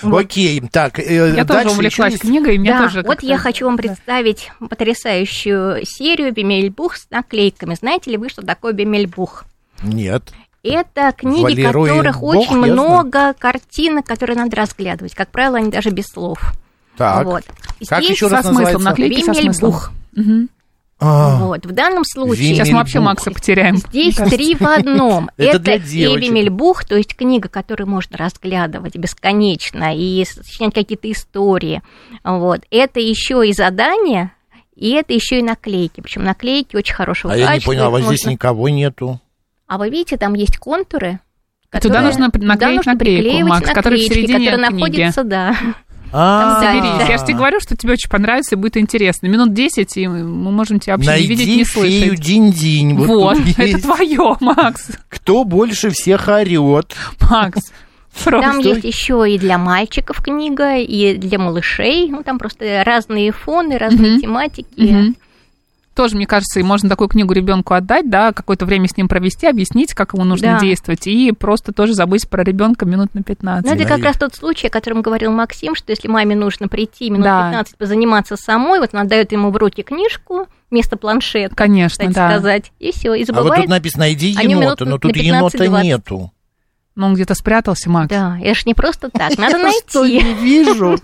Вот. 0.03 0.25
Окей, 0.25 0.61
так, 0.73 0.99
э, 0.99 1.35
Я 1.37 1.45
дальше 1.45 1.67
тоже 1.67 1.71
увлеклась 1.77 2.13
есть- 2.15 2.23
книгой, 2.25 2.57
и 2.57 2.59
мне 2.59 2.73
Да, 2.73 2.81
тоже 2.81 3.03
вот 3.07 3.23
я 3.23 3.39
хочу 3.39 3.67
вам 3.67 3.77
представить 3.77 4.51
потрясающую 4.59 5.87
серию 5.87 6.33
Бемельбух 6.33 6.97
с 6.97 7.09
наклейками. 7.11 7.77
Знаете 7.77 8.11
ли 8.11 8.17
вы, 8.17 8.29
что 8.29 8.43
такое 8.43 8.73
Бемельбух? 8.73 9.45
Нет. 9.85 10.33
Это 10.65 11.13
книги, 11.17 11.43
Валерой 11.43 11.91
которых 11.91 12.21
Бог, 12.21 12.35
очень 12.35 12.57
много 12.57 13.35
картинок, 13.35 14.05
которые 14.05 14.37
надо 14.37 14.57
разглядывать. 14.57 15.15
Как 15.15 15.31
правило, 15.31 15.59
они 15.59 15.71
даже 15.71 15.91
без 15.91 16.07
слов. 16.07 16.41
Так. 16.97 17.25
Вот. 17.25 17.45
Как 17.89 18.01
Здесь 18.03 18.17
еще 18.17 18.27
раз 18.27 18.45
Со 18.47 18.49
смыслом, 18.53 18.65
называется? 18.83 18.89
наклейки 18.91 19.21
со 19.21 19.33
смыслом. 19.35 19.73
Бемельбух. 20.17 20.53
А, 21.05 21.39
Вот. 21.39 21.67
В 21.67 21.73
данном 21.73 22.05
случае 22.05 22.55
Сейчас 22.55 22.69
мы 22.69 22.79
вообще. 22.79 23.01
Макса 23.01 23.31
потеряем. 23.31 23.77
Здесь 23.89 24.15
три 24.17 24.55
в 24.55 24.63
одном. 24.63 25.31
Это. 25.37 25.73
Эви 25.73 26.29
Мельбух, 26.29 26.85
то 26.85 26.97
есть 26.97 27.17
книга, 27.17 27.49
которую 27.49 27.89
можно 27.89 28.17
разглядывать 28.17 28.97
бесконечно 28.97 29.97
и 29.97 30.25
сочинять 30.25 30.75
какие-то 30.75 31.11
истории. 31.11 31.83
Вот. 32.25 32.61
Это 32.71 33.01
еще 33.01 33.47
и 33.47 33.53
задание, 33.53 34.31
и 34.77 34.91
это 34.93 35.13
еще 35.13 35.41
и 35.41 35.43
наклейки. 35.43 36.01
Причем 36.01 36.25
наклейки 36.25 36.77
очень 36.77 36.95
хорошего 36.95 37.33
а 37.33 37.37
я 37.37 37.43
не 37.43 37.49
качества. 37.49 37.71
понял, 37.71 37.85
а 37.85 37.91
вот 37.91 38.03
здесь 38.03 38.25
никого 38.27 38.69
нету. 38.69 39.21
А 39.67 39.79
вы 39.79 39.91
видите, 39.91 40.17
там 40.19 40.35
есть 40.35 40.59
контуры. 40.59 41.19
А 41.71 41.81
туда 41.81 41.95
которые- 41.95 42.07
нужно 42.11 42.31
туда 42.31 42.47
наклеить 42.47 42.77
нужно 42.77 42.93
наклейку, 42.93 43.49
Макс, 43.49 43.67
которая 43.69 43.83
в 43.83 43.87
наклеечки, 43.87 44.15
середине 44.15 44.51
которые 44.51 44.69
книги. 44.69 44.81
находятся, 44.81 45.25
да. 45.25 45.57
А, 46.13 46.61
Соберись. 46.61 47.09
Я 47.09 47.19
же 47.19 47.25
тебе 47.25 47.37
говорю, 47.37 47.61
что 47.61 47.77
тебе 47.77 47.93
очень 47.95 48.11
понравится 48.11 48.55
и 48.55 48.59
будет 48.59 48.77
интересно. 48.77 49.27
Минут 49.29 49.53
10, 49.55 49.97
и 49.97 50.09
мы 50.09 50.25
можем 50.51 50.79
тебя 50.81 50.95
вообще 50.97 51.11
Найди 51.11 51.29
не 51.29 51.35
видеть, 51.35 51.49
не 51.57 51.65
фею 51.65 52.01
слышать. 52.17 52.21
Динь-Динь. 52.21 52.95
Вот, 52.95 53.07
Вот, 53.09 53.37
тут 53.39 53.59
это 53.59 53.83
твое, 53.83 54.37
Макс. 54.41 54.91
Кто 55.09 55.45
больше 55.45 55.91
всех 55.91 56.29
орет? 56.29 56.95
Макс. 57.31 57.73
Просто. 58.25 58.51
Там 58.51 58.59
есть 58.59 58.85
еще 58.85 59.25
и 59.27 59.39
для 59.39 59.57
мальчиков 59.57 60.21
книга, 60.23 60.77
и 60.77 61.15
для 61.17 61.39
малышей. 61.39 62.09
Ну, 62.11 62.23
там 62.23 62.39
просто 62.39 62.83
разные 62.85 63.33
фоны, 63.33 63.79
разные 63.79 64.13
Мгм. 64.13 64.21
тематики. 64.21 64.67
Мгм. 64.77 65.17
Тоже, 65.95 66.17
мне 66.17 66.27
кажется, 66.27 66.59
и 66.59 66.63
можно 66.63 66.89
такую 66.89 67.09
книгу 67.09 67.35
ребенку 67.35 67.75
отдать, 67.75 68.09
да, 68.09 68.33
какое-то 68.33 68.65
время 68.65 68.89
с 68.89 68.97
ним 68.97 69.09
провести, 69.09 69.47
объяснить, 69.47 69.93
как 69.93 70.15
ему 70.15 70.25
нужно 70.25 70.55
Да. 70.55 70.61
действовать, 70.61 71.07
и 71.07 71.33
просто 71.33 71.73
тоже 71.73 71.93
забыть 71.93 72.27
про 72.29 72.43
ребенка 72.43 72.87
минут 72.87 73.15
на 73.15 73.23
15. 73.23 73.67
Ну, 73.67 73.71
это 73.75 73.83
как 73.83 73.91
Наверное. 73.91 74.09
раз 74.09 74.17
тот 74.17 74.35
случай, 74.35 74.69
о 74.69 74.71
котором 74.71 75.03
говорил 75.03 75.33
Максим, 75.33 75.75
что 75.75 75.91
если 75.93 76.09
маме 76.09 76.35
нужно 76.35 76.69
прийти 76.69 77.11
минут 77.11 77.25
Да. 77.25 77.49
15 77.51 77.77
позаниматься 77.77 78.37
самой, 78.37 78.81
вот 78.81 78.91
она 78.95 79.05
дает 79.05 79.33
ему 79.33 79.51
в 79.51 79.57
руки 79.59 79.83
книжку 79.83 80.47
вместо 80.71 80.97
планшета, 80.97 81.55
Конечно, 81.55 81.91
кстати 81.91 82.13
да. 82.15 82.31
сказать, 82.31 82.73
и 82.79 82.91
все, 82.93 83.13
и 83.13 83.19
А 83.19 83.27
вот 83.27 83.27
забывает. 83.27 83.63
тут 83.65 83.71
написано, 83.71 84.05
минут 84.11 84.63
енота, 84.63 84.85
но 84.87 84.99
тут 84.99 85.13
15-20. 85.15 85.23
енота 85.23 85.83
нету. 85.83 86.33
Ну, 86.95 87.07
он 87.07 87.15
где-то 87.15 87.35
спрятался, 87.35 87.89
Макс. 87.89 88.09
Да, 88.11 88.37
это 88.43 88.55
ж 88.55 88.67
не 88.67 88.75
просто 88.75 89.09
так, 89.09 89.39
надо 89.39 89.57
Я 89.59 89.73
что, 89.73 90.03
найти. 90.03 90.23
не 90.23 90.35
вижу. 90.35 90.99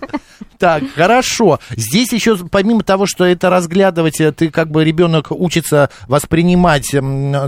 Так, 0.59 0.83
хорошо. 0.93 1.59
Здесь 1.71 2.13
еще, 2.13 2.37
помимо 2.37 2.83
того, 2.83 3.05
что 3.07 3.25
это 3.25 3.49
разглядывать, 3.49 4.19
э, 4.21 4.31
ты 4.31 4.49
как 4.51 4.69
бы 4.69 4.83
ребенок 4.83 5.31
учится 5.31 5.89
воспринимать 6.07 6.91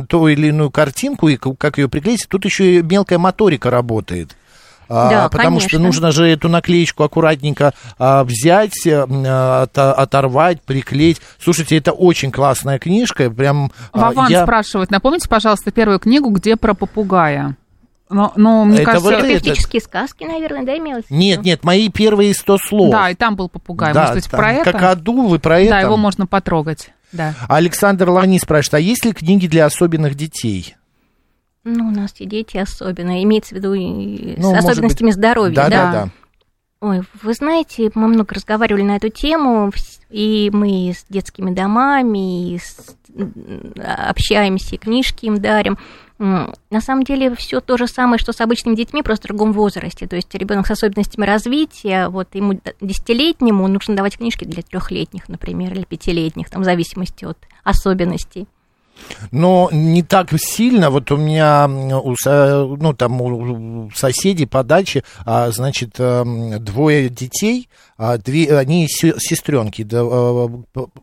ту 0.09 0.27
или 0.27 0.47
иную 0.47 0.71
картинку 0.71 1.27
и 1.27 1.37
как 1.37 1.77
ее 1.77 1.87
приклеить, 1.87 2.25
тут 2.27 2.45
еще 2.45 2.77
и 2.79 2.81
мелкая 2.81 3.19
моторика 3.19 3.69
работает. 3.69 4.35
А, 4.93 5.09
Да, 5.09 5.29
потому 5.29 5.59
что 5.61 5.69
конечно. 5.69 5.85
нужно 5.87 6.11
же 6.11 6.27
эту 6.27 6.49
наклеечку 6.49 7.03
аккуратненько 7.03 7.73
а, 7.97 8.23
взять, 8.25 8.73
а, 8.87 9.63
ото- 9.63 9.93
оторвать, 9.93 10.61
приклеить. 10.63 11.21
Слушайте, 11.39 11.77
это 11.77 11.91
очень 11.93 12.29
классная 12.31 12.77
книжка, 12.79 13.29
прям... 13.29 13.71
а, 13.93 13.99
Вован 14.09 14.29
я- 14.29 14.43
спрашивает, 14.43 14.89
напомните, 14.91 15.29
пожалуйста, 15.29 15.71
первую 15.71 15.99
книгу, 15.99 16.29
где 16.29 16.57
про 16.57 16.73
попугая. 16.73 17.55
Но, 18.11 18.33
но 18.35 18.65
мне 18.65 18.77
Это 18.77 18.85
кажется... 18.85 19.03
вот 19.09 19.13
это- 19.13 19.27
Терапевтические 19.27 19.81
сказки, 19.81 20.23
наверное, 20.25 20.63
да, 20.65 20.77
имелось? 20.77 21.05
Нет, 21.09 21.43
нет, 21.43 21.63
мои 21.63 21.89
первые 21.89 22.33
сто 22.33 22.57
слов. 22.57 22.91
Да, 22.91 23.09
и 23.09 23.15
там 23.15 23.35
был 23.35 23.49
попугай. 23.49 23.93
Да, 23.93 24.01
Может 24.01 24.15
быть, 24.15 24.29
там 24.29 24.39
про 24.39 24.51
это? 24.53 24.71
Какаду, 24.71 25.21
вы 25.27 25.39
про 25.39 25.59
это? 25.61 25.69
Да, 25.71 25.79
его 25.79 25.97
можно 25.97 26.27
потрогать. 26.27 26.91
Да. 27.11 27.33
Александр 27.49 28.09
Лани 28.09 28.37
спрашивает, 28.37 28.73
а 28.75 28.79
есть 28.79 29.03
ли 29.05 29.13
книги 29.13 29.47
для 29.47 29.65
особенных 29.65 30.15
детей? 30.15 30.75
Ну, 31.63 31.87
у 31.87 31.91
нас 31.91 32.13
все 32.13 32.25
дети 32.25 32.57
особенно, 32.57 33.21
имеется 33.23 33.53
в 33.53 33.57
виду 33.59 33.73
и 33.73 34.35
Ну, 34.37 34.55
с 34.55 34.57
особенностями 34.59 35.09
быть, 35.09 35.15
здоровья, 35.15 35.53
Да, 35.55 35.69
да? 35.69 35.69
да, 35.69 35.91
да. 36.05 36.09
Ой, 36.83 37.01
вы 37.21 37.33
знаете, 37.35 37.91
мы 37.93 38.07
много 38.07 38.33
разговаривали 38.33 38.81
на 38.81 38.95
эту 38.95 39.09
тему, 39.09 39.71
и 40.09 40.49
мы 40.51 40.87
и 40.89 40.93
с 40.93 41.05
детскими 41.09 41.51
домами, 41.53 42.53
и 42.53 42.57
с- 42.57 42.95
общаемся, 43.75 44.75
и 44.75 44.77
книжки 44.77 45.25
им 45.25 45.39
дарим. 45.41 45.77
На 46.17 46.81
самом 46.81 47.03
деле 47.03 47.35
все 47.35 47.61
то 47.61 47.77
же 47.77 47.87
самое, 47.87 48.19
что 48.19 48.31
с 48.31 48.41
обычными 48.41 48.75
детьми, 48.75 49.01
просто 49.01 49.23
в 49.23 49.27
другом 49.29 49.53
возрасте. 49.53 50.07
То 50.07 50.15
есть 50.15 50.33
ребенок 50.35 50.67
с 50.67 50.71
особенностями 50.71 51.25
развития, 51.25 52.09
вот 52.09 52.35
ему 52.35 52.59
десятилетнему 52.79 53.67
нужно 53.67 53.95
давать 53.95 54.17
книжки 54.17 54.45
для 54.45 54.61
трехлетних, 54.61 55.29
например, 55.29 55.73
или 55.73 55.83
пятилетних, 55.83 56.49
там, 56.49 56.61
в 56.61 56.65
зависимости 56.65 57.25
от 57.25 57.37
особенностей. 57.63 58.47
Но 59.31 59.69
не 59.71 60.03
так 60.03 60.29
сильно. 60.37 60.89
Вот 60.89 61.11
у 61.11 61.17
меня 61.17 61.67
у, 61.67 62.15
ну, 62.77 62.93
там, 62.93 63.21
у 63.21 63.91
соседей 63.95 64.45
по 64.45 64.63
даче, 64.63 65.03
а, 65.25 65.51
значит, 65.51 65.95
эм, 65.99 66.63
двое 66.63 67.09
детей, 67.09 67.69
а, 67.97 68.17
две, 68.17 68.57
они 68.57 68.87
сестренки, 68.87 69.87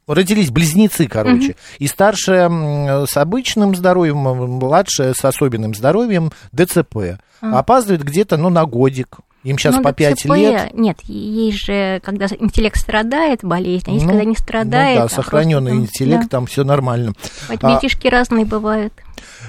родились 0.07 0.51
близнецы, 0.51 1.07
короче. 1.07 1.57
И 1.79 1.87
старшая 1.87 3.07
с 3.07 3.17
обычным 3.17 3.75
здоровьем, 3.75 4.17
младшая 4.17 5.15
с 5.15 5.25
особенным 5.25 5.75
здоровьем, 5.75 6.33
ДЦП. 6.53 7.19
Опаздывает 7.41 8.03
где-то, 8.03 8.37
ну, 8.37 8.49
на 8.49 8.65
годик. 8.65 9.19
Им 9.45 9.57
сейчас 9.57 9.77
Ну, 9.77 9.83
по 9.83 9.93
5 9.93 10.17
ДЦП, 10.19 10.31
лет. 10.37 10.75
Нет, 10.75 10.99
есть 11.05 11.59
же, 11.65 12.01
когда 12.05 12.27
интеллект 12.27 12.77
страдает, 12.77 13.41
болезнь, 13.45 13.85
а 13.89 13.93
есть, 13.93 14.05
Ну, 14.05 14.11
когда 14.11 14.25
не 14.25 14.31
Ну 14.31 14.35
страдает. 14.35 14.99
да, 14.99 15.05
а 15.05 15.09
сохраненный 15.09 15.71
просто 15.73 15.87
интеллект, 15.93 16.23
да. 16.25 16.29
там 16.29 16.47
все 16.47 16.65
нормально. 16.65 17.13
Поэтому 17.47 17.73
А- 17.73 17.81
детишки 17.81 18.09
разные 18.09 18.45
бывают. 18.45 18.93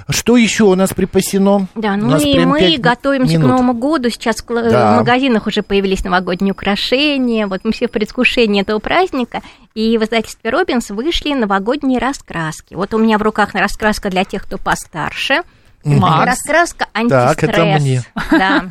Что 0.08 0.36
еще 0.36 0.64
у 0.64 0.74
нас 0.74 0.90
припасено? 0.94 1.66
Да, 1.74 1.96
ну 1.96 2.16
и 2.18 2.44
мы 2.44 2.76
готовимся 2.78 3.34
минут. 3.34 3.46
к 3.46 3.48
Новому 3.50 3.74
году. 3.74 4.10
Сейчас 4.10 4.36
в, 4.36 4.46
кла- 4.46 4.68
Да. 4.70 4.94
в 4.94 4.96
магазинах 4.98 5.46
уже 5.46 5.62
появились 5.62 6.04
новогодние 6.04 6.52
украшения. 6.52 7.46
Вот 7.46 7.60
мы 7.64 7.72
все 7.72 7.86
в 7.86 7.90
предвкушении 7.90 8.62
этого 8.62 8.78
праздника. 8.78 9.42
И 9.74 9.98
в 9.98 10.04
издательстве 10.04 10.50
Робинс 10.50 10.90
вышли 10.90 11.34
новогодние 11.34 11.98
раскраски. 11.98 12.74
Вот 12.74 12.94
у 12.94 12.98
меня 12.98 13.18
в 13.18 13.22
руках 13.22 13.54
раскраска 13.54 14.10
для 14.10 14.24
тех, 14.24 14.42
кто 14.44 14.58
постарше. 14.58 15.42
Макс. 15.84 16.26
Раскраска 16.26 16.86
Так, 17.08 17.42
это 17.42 17.62
антистресс. 17.62 17.82
мне. 17.82 18.02
Да. 18.30 18.64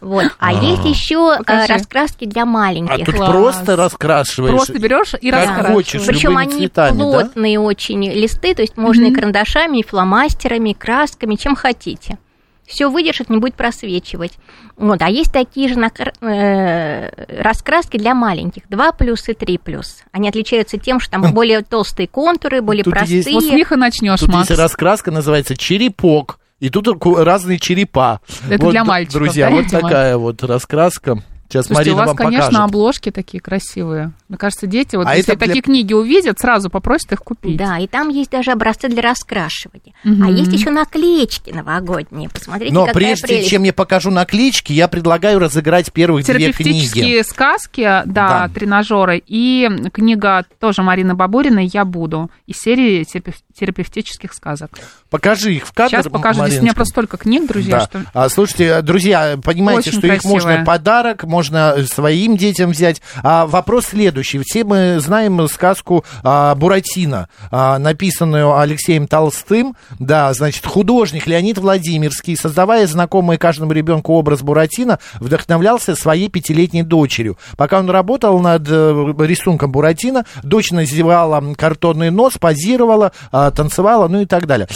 Вот. 0.00 0.26
А 0.38 0.52
есть 0.52 0.84
еще 0.84 1.34
э, 1.34 1.38
Покажи. 1.38 1.72
раскраски 1.72 2.24
для 2.26 2.42
А 2.42 2.46
маленьких. 2.46 3.06
тут 3.06 3.14
Класс. 3.14 3.30
просто 3.30 3.76
раскрашиваешь. 3.76 4.54
Просто 4.54 4.78
берешь 4.78 5.14
и 5.20 5.30
Как 5.30 5.40
раскрашиваешь. 5.40 5.74
хочешь. 5.74 6.06
Причем 6.06 6.36
они 6.36 6.52
цветами, 6.52 6.98
да? 6.98 7.04
плотные 7.04 7.58
очень 7.58 8.04
листы, 8.04 8.54
то 8.54 8.62
есть 8.62 8.76
можно 8.76 9.04
и 9.04 9.10
Мгм. 9.10 9.14
карандашами, 9.14 9.78
и 9.78 9.82
фломастерами, 9.86 10.70
и 10.70 10.74
красками, 10.74 11.36
чем 11.36 11.56
хотите. 11.56 12.18
Все 12.66 12.88
выдержит, 12.88 13.28
не 13.28 13.38
будет 13.38 13.54
просвечивать. 13.54 14.32
Вот. 14.76 15.02
А 15.02 15.08
есть 15.10 15.32
такие 15.32 15.68
же 15.68 15.74
накр- 15.74 16.12
э, 16.22 17.42
раскраски 17.42 17.96
для 17.98 18.14
маленьких, 18.14 18.62
2 18.68 18.92
плюс 18.92 19.28
и 19.28 19.34
3 19.34 19.58
плюс. 19.58 19.98
Они 20.12 20.28
отличаются 20.28 20.78
тем, 20.78 21.00
что 21.00 21.12
там 21.12 21.32
более 21.32 21.62
толстые 21.62 22.06
контуры, 22.08 22.62
более 22.62 22.84
Тут 22.84 22.94
есть- 23.00 23.24
простые. 23.24 23.34
Вот 23.34 23.44
с 23.44 23.50
них 23.52 23.72
и 23.72 23.76
начнешь, 23.76 24.20
Тут 24.20 24.28
Макс. 24.32 24.48
есть 24.50 24.60
раскраска, 24.60 25.10
называется 25.10 25.56
черепок. 25.56 26.38
И 26.62 26.70
тут 26.70 26.86
разные 27.04 27.58
черепа. 27.58 28.20
Это 28.48 28.64
Вот, 28.64 28.70
для 28.70 28.84
мальчиков, 28.84 29.14
Друзья, 29.14 29.48
да, 29.48 29.56
вот 29.56 29.64
видимо? 29.64 29.80
такая 29.80 30.16
вот 30.16 30.42
раскраска. 30.44 31.20
Сейчас 31.48 31.66
Слушайте, 31.66 31.90
Марина 31.90 31.96
у 31.96 31.98
вас, 31.98 32.08
вам 32.08 32.16
конечно, 32.16 32.46
покажет. 32.46 32.64
обложки 32.64 33.10
такие 33.10 33.40
красивые. 33.42 34.12
Мне 34.28 34.38
кажется, 34.38 34.66
дети, 34.66 34.96
вот 34.96 35.06
А 35.06 35.16
если 35.16 35.34
для- 35.34 35.46
такие 35.46 35.60
книги 35.60 35.92
увидят, 35.92 36.38
сразу 36.38 36.70
попросят 36.70 37.12
их 37.12 37.18
купить. 37.18 37.58
Да, 37.58 37.76
и 37.78 37.86
там 37.88 38.08
есть 38.08 38.30
даже 38.30 38.52
образцы 38.52 38.88
для 38.88 39.02
раскрашивания. 39.02 39.92
Мгм. 40.04 40.22
А 40.24 40.30
есть 40.30 40.50
еще 40.52 40.70
наклеечки 40.70 41.50
новогодние. 41.50 42.30
Посмотрите, 42.30 42.72
Но 42.72 42.86
какая 42.86 42.94
прежде 42.94 43.26
прелесть. 43.26 43.50
чем 43.50 43.64
я 43.64 43.72
покажу 43.74 44.10
наклеечки, 44.10 44.72
я 44.72 44.88
предлагаю 44.88 45.40
разыграть 45.40 45.92
первых 45.92 46.24
две 46.24 46.34
книги. 46.34 46.52
Терапевтические 46.54 47.24
сказки, 47.24 47.82
да, 47.82 48.02
Да. 48.06 48.48
тренажеры. 48.48 49.22
И 49.26 49.68
книга 49.92 50.46
тоже 50.58 50.82
Марины 50.82 51.14
Бабуриной 51.14 51.66
«Я 51.70 51.84
буду» 51.84 52.30
из 52.46 52.56
серии 52.60 53.02
терапев- 53.04 53.42
терапевтических 53.54 54.32
сказок. 54.32 54.70
Покажи 55.12 55.52
их 55.54 55.66
в 55.66 55.72
кадр, 55.72 55.90
Сейчас 55.90 56.08
покажу. 56.08 56.40
Здесь 56.40 56.58
у 56.58 56.62
меня 56.62 56.72
Мариночка. 56.72 56.74
просто 56.76 56.92
столько 56.92 57.16
книг, 57.18 57.46
друзья, 57.46 57.78
Да. 57.80 57.84
что... 57.84 58.04
А, 58.14 58.28
слушайте, 58.30 58.80
друзья, 58.80 59.38
понимаете, 59.44 59.90
Очень 59.90 59.98
что 59.98 60.06
их 60.08 60.24
можно 60.24 60.48
красивая. 60.48 60.64
подарок, 60.64 61.24
можно 61.24 61.76
своим 61.86 62.38
детям 62.38 62.70
взять. 62.70 63.02
А, 63.22 63.46
вопрос 63.46 63.88
следующий. 63.90 64.38
Все 64.42 64.64
мы 64.64 64.98
знаем 65.00 65.46
сказку 65.48 66.04
а, 66.24 66.54
Буратино, 66.54 67.28
а, 67.50 67.78
написанную 67.78 68.58
Алексеем 68.58 69.06
Толстым. 69.06 69.76
Да, 69.98 70.32
значит, 70.32 70.64
художник 70.64 71.26
Леонид 71.26 71.58
Владимирский, 71.58 72.34
создавая 72.34 72.86
знакомый 72.86 73.36
каждому 73.36 73.72
ребенку 73.72 74.14
образ 74.14 74.40
Буратино, 74.40 74.98
вдохновлялся 75.20 75.94
своей 75.94 76.30
пятилетней 76.30 76.82
дочерью. 76.82 77.36
Пока 77.58 77.78
он 77.80 77.90
работал 77.90 78.38
над 78.40 78.66
э, 78.66 79.14
рисунком 79.18 79.70
Буратино, 79.72 80.24
дочь 80.42 80.70
надевала 80.70 81.42
картонный 81.54 82.10
нос, 82.10 82.38
позировала, 82.38 83.12
а, 83.30 83.50
танцевала, 83.50 84.08
ну 84.08 84.22
и 84.22 84.24
так 84.26 84.46
далее. 84.46 84.68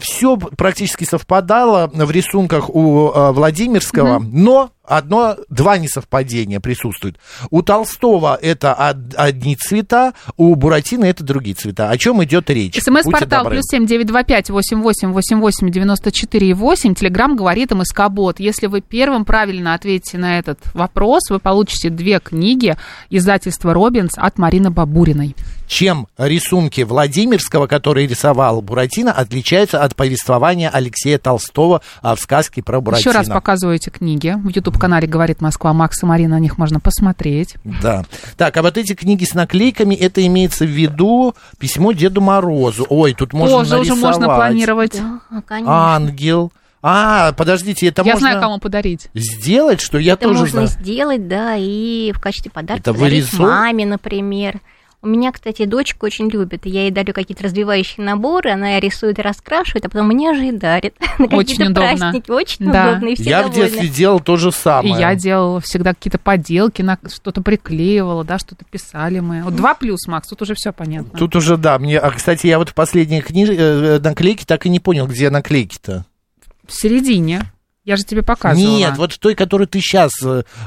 Все 0.00 0.36
практически 0.36 1.04
совпадало 1.04 1.90
в 1.92 2.10
рисунках 2.10 2.70
у 2.70 3.10
а, 3.14 3.32
Владимирского, 3.32 4.18
но 4.20 4.70
одно, 4.88 5.36
два 5.48 5.78
несовпадения 5.78 6.60
присутствуют. 6.60 7.18
У 7.50 7.62
Толстого 7.62 8.38
это 8.40 8.72
од- 8.74 9.14
одни 9.16 9.56
цвета, 9.56 10.12
у 10.36 10.54
Буратино 10.54 11.04
это 11.04 11.24
другие 11.24 11.54
цвета. 11.54 11.90
О 11.90 11.98
чем 11.98 12.22
идет 12.24 12.50
речь? 12.50 12.80
СМС-портал 12.82 13.48
плюс 13.48 13.64
семь 13.70 13.86
девять 13.86 14.06
два 14.06 14.22
пять 14.22 14.50
восемь 14.50 14.80
восемь 14.82 15.12
восемь 15.12 15.40
восемь 15.40 15.70
девяносто 15.70 16.12
четыре 16.12 16.54
восемь. 16.54 16.94
Телеграмм 16.94 17.36
говорит 17.36 17.72
МСК 17.72 18.08
Бот. 18.08 18.40
Если 18.40 18.66
вы 18.66 18.80
первым 18.80 19.24
правильно 19.24 19.74
ответите 19.74 20.18
на 20.18 20.38
этот 20.38 20.58
вопрос, 20.74 21.30
вы 21.30 21.38
получите 21.38 21.90
две 21.90 22.20
книги 22.20 22.76
издательства 23.10 23.74
Робинс 23.74 24.12
от 24.16 24.38
Марины 24.38 24.70
Бабуриной. 24.70 25.34
Чем 25.66 26.06
рисунки 26.16 26.82
Владимирского, 26.82 27.66
который 27.66 28.06
рисовал 28.06 28.62
Буратино, 28.62 29.10
отличаются 29.10 29.82
от 29.82 29.96
повествования 29.96 30.70
Алексея 30.70 31.18
Толстого 31.18 31.82
а, 32.02 32.14
в 32.14 32.20
сказке 32.20 32.62
про 32.62 32.80
Буратино? 32.80 33.10
Еще 33.10 33.18
раз 33.18 33.28
показываю 33.28 33.74
эти 33.74 33.90
книги. 33.90 34.36
В 34.36 34.75
YouTube-канале 34.76 35.06
«Говорит 35.06 35.40
Москва» 35.40 35.72
Макс 35.72 36.02
и 36.02 36.06
Марина, 36.06 36.36
на 36.36 36.40
них 36.40 36.58
можно 36.58 36.80
посмотреть. 36.80 37.56
Да. 37.82 38.04
Так, 38.36 38.56
а 38.56 38.62
вот 38.62 38.76
эти 38.76 38.94
книги 38.94 39.24
с 39.24 39.34
наклейками, 39.34 39.94
это 39.94 40.24
имеется 40.26 40.64
в 40.64 40.68
виду 40.68 41.34
письмо 41.58 41.92
Деду 41.92 42.20
Морозу. 42.20 42.86
Ой, 42.88 43.14
тут 43.14 43.32
можно 43.32 43.58
Позже 43.58 43.78
уже 43.78 43.90
нарисовать. 43.90 44.02
можно 44.18 44.34
планировать. 44.34 45.00
Да, 45.30 45.42
конечно. 45.46 45.94
Ангел. 45.94 46.52
А, 46.82 47.32
подождите, 47.32 47.88
это 47.88 48.02
Я 48.02 48.12
можно 48.12 48.28
знаю, 48.28 48.40
кому 48.40 48.58
подарить. 48.58 49.08
сделать, 49.14 49.80
что 49.80 49.98
я 49.98 50.12
Это 50.12 50.24
тоже 50.28 50.40
можно 50.40 50.66
знаю. 50.66 50.68
сделать, 50.84 51.26
да, 51.26 51.56
и 51.56 52.12
в 52.12 52.20
качестве 52.20 52.50
подарка 52.52 52.80
Это 52.80 52.92
подарить 52.92 53.24
вырисовывать? 53.24 53.54
маме, 53.54 53.86
например. 53.86 54.60
У 55.06 55.08
меня, 55.08 55.30
кстати, 55.30 55.64
дочка 55.66 56.04
очень 56.06 56.28
любит. 56.28 56.66
и 56.66 56.68
Я 56.70 56.82
ей 56.82 56.90
дарю 56.90 57.12
какие-то 57.14 57.44
развивающие 57.44 58.04
наборы, 58.04 58.50
она 58.50 58.80
рисует 58.80 59.20
и 59.20 59.22
раскрашивает, 59.22 59.84
а 59.84 59.88
потом 59.88 60.08
мне 60.08 60.34
же 60.34 60.46
и 60.48 60.50
дарит. 60.50 60.96
На 61.20 61.26
Очень 61.26 61.58
какие-то 61.58 61.70
удобно. 61.70 61.96
праздники. 61.96 62.30
Очень 62.32 62.72
Да. 62.72 62.88
удобно, 62.90 63.08
и 63.10 63.14
все 63.14 63.24
Я 63.30 63.42
в 63.42 63.50
довольны. 63.52 63.70
детстве 63.70 63.88
делал 63.88 64.18
то 64.18 64.36
же 64.36 64.48
И 64.48 64.52
самое. 64.52 64.96
я 64.98 65.14
делала 65.14 65.60
всегда 65.60 65.94
какие-то 65.94 66.18
поделки, 66.18 66.82
на 66.82 66.98
что-то 67.08 67.40
приклеивала, 67.40 68.24
да, 68.24 68.38
что-то 68.40 68.64
писали 68.68 69.20
мы. 69.20 69.42
Вот 69.44 69.54
два 69.54 69.74
плюс, 69.74 70.08
Макс, 70.08 70.26
тут 70.28 70.42
уже 70.42 70.54
все 70.54 70.72
понятно. 70.72 71.16
Тут 71.16 71.36
уже, 71.36 71.56
да, 71.56 71.78
мне... 71.78 71.98
А, 72.00 72.10
кстати, 72.10 72.48
я 72.48 72.58
вот 72.58 72.70
в 72.70 72.74
последней 72.74 73.20
книже 73.20 73.54
э, 73.54 73.98
наклейки 74.00 74.44
так 74.44 74.66
и 74.66 74.68
не 74.68 74.80
понял, 74.80 75.06
где 75.06 75.30
наклейки-то. 75.30 76.04
В 76.66 76.72
середине. 76.72 77.42
Я 77.86 77.96
же 77.96 78.02
тебе 78.04 78.22
показывала. 78.22 78.68
Нет, 78.68 78.96
вот 78.96 79.12
в 79.12 79.18
той, 79.20 79.36
которую 79.36 79.68
ты 79.68 79.78
сейчас, 79.78 80.10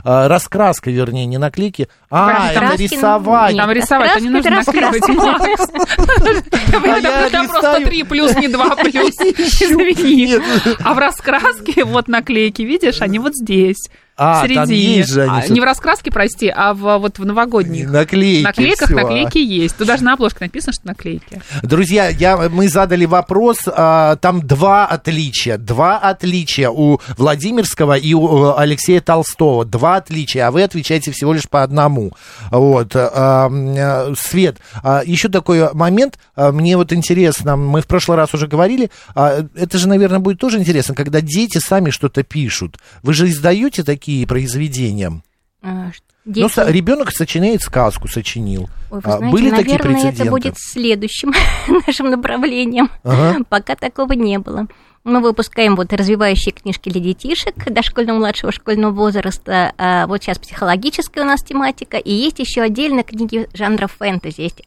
раскраска, 0.05 0.89
вернее, 0.89 1.25
не 1.25 1.38
наклейки. 1.38 1.89
А, 2.10 2.49
это 2.51 2.62
Раскраски, 2.62 2.84
рисовать. 2.95 3.53
нет. 3.53 3.62
Там 3.62 3.71
рисовать, 3.71 4.13
то 4.13 4.19
не 4.21 4.29
нужно 4.29 4.51
наклеивать. 4.51 5.03
А 5.03 5.08
Там 7.29 7.47
просто 7.49 7.67
листаю. 7.67 7.86
три 7.86 8.03
плюс, 8.03 8.34
не 8.36 8.47
два 8.47 8.73
плюс. 8.77 9.15
Извини. 9.19 10.38
А 10.84 10.93
в 10.93 10.97
раскраске 10.97 11.84
вот 11.84 12.08
наклейки, 12.08 12.62
видишь, 12.62 13.01
они 13.01 13.19
вот 13.19 13.36
здесь. 13.36 13.89
А, 14.19 14.45
в 14.45 14.53
там 14.53 14.69
есть 14.69 15.13
же 15.13 15.23
они 15.23 15.41
А. 15.47 15.47
Не 15.47 15.62
в 15.62 15.63
раскраске, 15.63 16.12
прости, 16.12 16.51
а 16.53 16.73
в, 16.73 16.97
вот 16.97 17.19
в 17.19 17.25
новогодних. 17.25 17.89
Наклейки. 17.89 18.43
Наклейках 18.43 18.89
всё. 18.89 18.95
наклейки 18.97 19.38
есть. 19.38 19.77
Тут 19.77 19.88
даже 19.88 20.03
на 20.03 20.13
обложке 20.13 20.39
написано, 20.41 20.73
что 20.73 20.86
наклейки. 20.88 21.41
Друзья, 21.63 22.10
я, 22.10 22.38
мы 22.49 22.67
задали 22.67 23.05
вопрос, 23.05 23.60
а, 23.65 24.17
там 24.17 24.45
два 24.45 24.86
отличия. 24.86 25.58
Два 25.58 25.97
отличия 25.97 26.69
у 26.69 26.99
Владимирского 27.17 27.97
и 27.97 28.13
у 28.13 28.47
э, 28.47 28.53
Алексея 28.58 28.99
Толстого. 28.99 29.63
Два 29.63 29.95
отличия, 29.95 30.47
а 30.47 30.51
вы 30.51 30.63
отвечаете 30.63 31.12
всего 31.12 31.34
лишь 31.34 31.47
по 31.47 31.63
одному. 31.63 32.12
Вот. 32.51 32.95
а, 32.95 33.49
а, 33.49 34.13
Свет, 34.17 34.58
а, 34.84 35.01
еще 35.05 35.29
такой 35.29 35.73
момент, 35.73 36.19
а, 36.36 36.51
мне 36.51 36.75
вот 36.75 36.91
интересно, 36.91 37.55
мы 37.55 37.82
в 37.82 37.88
прошлый 37.88 38.17
раз 38.17 38.34
уже 38.34 38.47
говорили, 38.47 38.91
а, 39.15 39.45
это 39.55 39.77
же, 39.77 39.88
наверное, 39.88 40.19
будет 40.19 40.39
тоже 40.39 40.60
интересно, 40.60 40.93
когда 40.95 41.21
дети 41.21 41.60
сами 41.60 41.89
что-то 41.89 42.23
пишут. 42.23 42.77
Вы 43.01 43.13
же 43.13 43.29
издаете 43.29 43.84
такие 43.84 44.09
произведения? 44.28 45.22
А, 45.62 45.91
ш- 45.91 46.00
Ну, 46.26 46.34
дети- 46.34 46.72
ребенок 46.72 47.12
сочиняет 47.12 47.62
сказку, 47.62 48.08
сочинил. 48.08 48.69
Ой, 48.91 49.00
вы 49.04 49.12
А, 49.12 49.17
знаете, 49.17 49.32
Были 49.34 49.50
такие 49.50 49.65
наверное, 49.78 49.93
прецеденты? 49.93 50.22
это 50.24 50.32
будет 50.32 50.54
следующим 50.58 51.34
нашим 51.88 52.10
направлением. 52.10 52.89
Ага. 53.04 53.39
Пока 53.50 53.76
такого 53.76 54.13
не 54.13 54.38
было. 54.39 54.67
Мы 55.06 55.22
выпускаем 55.22 55.76
вот 55.76 55.91
развивающие 55.93 56.52
книжки 56.54 56.89
для 56.89 57.02
детишек 57.02 57.56
дошкольного 57.72 58.17
младшего 58.19 58.52
школьного 58.52 58.91
возраста. 58.91 59.74
А 59.78 60.06
Вот 60.08 60.22
сейчас 60.22 60.38
психологическая 60.39 61.24
у 61.24 61.28
нас 61.28 61.41
тематика. 61.41 61.98
И 61.98 62.12
есть 62.13 62.39
еще 62.39 62.62
отдельно 62.62 63.04
книги 63.04 63.48
жанра 63.54 63.88
фэнтези. 63.88 64.41
Есть 64.41 64.62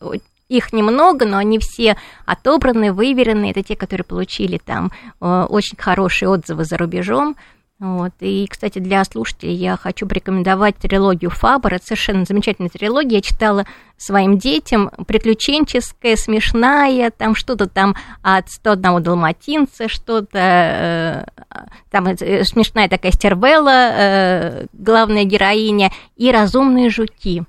их 0.48 0.72
немного, 0.72 1.26
но 1.26 1.36
они 1.38 1.58
все 1.58 1.96
отобраны, 2.26 2.92
выверены. 2.92 3.50
Это 3.50 3.62
те, 3.62 3.76
которые 3.76 4.04
получили 4.04 4.58
там 4.62 4.90
э, 5.20 5.46
очень 5.48 5.76
хорошие 5.78 6.28
отзывы 6.28 6.64
за 6.64 6.76
рубежом. 6.76 7.36
Вот. 7.82 8.12
И, 8.20 8.46
кстати, 8.48 8.78
для 8.78 9.04
слушателей 9.04 9.54
я 9.54 9.76
хочу 9.76 10.06
порекомендовать 10.06 10.76
трилогию 10.76 11.32
Фабер. 11.32 11.74
Это 11.74 11.84
совершенно 11.84 12.24
замечательная 12.24 12.70
трилогия. 12.70 13.16
Я 13.16 13.22
читала 13.22 13.66
своим 13.96 14.38
детям. 14.38 14.88
Приключенческая, 15.04 16.14
смешная, 16.14 17.10
там 17.10 17.34
что-то 17.34 17.68
там 17.68 17.96
от 18.22 18.48
101 18.48 19.02
далматинца, 19.02 19.88
что-то... 19.88 20.38
э, 20.38 21.64
там 21.90 22.06
э, 22.06 22.44
смешная 22.44 22.88
такая 22.88 23.10
стервелла, 23.10 23.90
э, 23.92 24.66
главная 24.72 25.24
героиня, 25.24 25.90
и 26.14 26.30
разумные 26.30 26.88
жуки. 26.88 27.42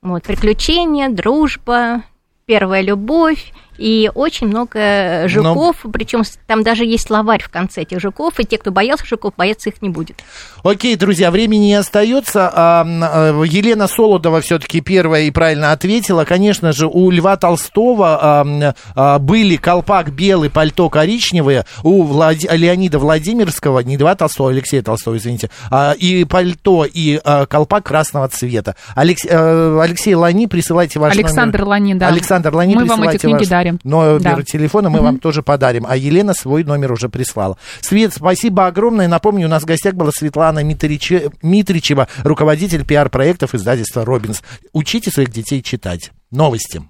Вот, 0.00 0.22
приключения, 0.22 1.10
дружба, 1.10 2.02
первая 2.46 2.80
любовь 2.80 3.52
и 3.78 4.10
очень 4.14 4.46
много 4.48 5.24
жуков, 5.28 5.76
причем 5.92 6.22
там 6.46 6.62
даже 6.62 6.84
есть 6.84 7.06
словарь 7.06 7.42
в 7.42 7.48
конце 7.48 7.82
этих 7.82 8.00
жуков, 8.00 8.38
и 8.40 8.44
те, 8.44 8.58
кто 8.58 8.70
боялся 8.70 9.04
жуков, 9.06 9.34
бояться 9.36 9.70
их 9.70 9.82
не 9.82 9.88
будет. 9.88 10.16
Окей, 10.62 10.96
друзья, 10.96 11.30
времени 11.30 11.66
не 11.66 11.74
остается. 11.74 12.50
А, 12.52 12.84
а, 12.86 13.42
Елена 13.44 13.86
Солодова 13.86 14.40
все-таки 14.40 14.80
первая 14.80 15.22
и 15.24 15.30
правильно 15.30 15.72
ответила. 15.72 16.24
Конечно 16.24 16.72
же, 16.72 16.86
у 16.86 17.10
Льва 17.10 17.36
Толстого 17.36 18.18
а, 18.20 18.74
а, 18.94 19.18
были 19.18 19.56
колпак 19.56 20.10
белый, 20.12 20.50
пальто 20.50 20.88
коричневое. 20.90 21.64
У 21.82 22.02
Влади- 22.02 22.48
Леонида 22.50 22.98
Владимирского, 22.98 23.80
не 23.80 23.96
Льва 23.96 24.14
Толстого, 24.14 24.50
а 24.50 24.52
Алексея 24.52 24.82
Толстого, 24.82 25.16
извините, 25.16 25.50
и 25.98 26.24
пальто, 26.28 26.84
и 26.84 27.20
колпак 27.48 27.84
красного 27.84 28.28
цвета. 28.28 28.74
Алекс- 28.94 29.26
э, 29.28 29.80
Алексей 29.80 30.14
Лани, 30.14 30.46
присылайте 30.46 30.98
ваш 30.98 31.12
Александр 31.14 31.58
номер. 31.60 31.68
Лани, 31.68 31.94
да. 31.94 32.08
Александр 32.08 32.54
Лани, 32.54 32.74
Мы 32.74 32.84
вам 32.84 33.02
эти 33.02 33.10
присылайте 33.12 33.18
книги 33.18 33.38
ваш- 33.38 33.48
дарим. 33.48 33.65
Подарим. 33.72 33.80
номер 33.84 34.20
Да. 34.20 34.42
телефона 34.42 34.90
мы 34.90 35.00
вам 35.00 35.18
тоже 35.18 35.42
подарим. 35.42 35.86
А 35.88 35.96
Елена 35.96 36.34
свой 36.34 36.64
номер 36.64 36.92
уже 36.92 37.08
прислала. 37.08 37.56
Свет, 37.80 38.12
спасибо 38.14 38.66
огромное. 38.66 39.08
Напомню, 39.08 39.46
у 39.46 39.50
нас 39.50 39.62
в 39.62 39.66
гостях 39.66 39.94
была 39.94 40.10
Светлана 40.12 40.62
Митриче- 40.62 41.32
Митричева, 41.42 42.08
руководитель 42.22 42.84
пиар-проектов 42.84 43.54
издательства 43.54 44.04
«Робинс». 44.04 44.42
Учите 44.72 45.10
своих 45.10 45.30
детей 45.30 45.62
читать. 45.62 46.10
Новости. 46.30 46.82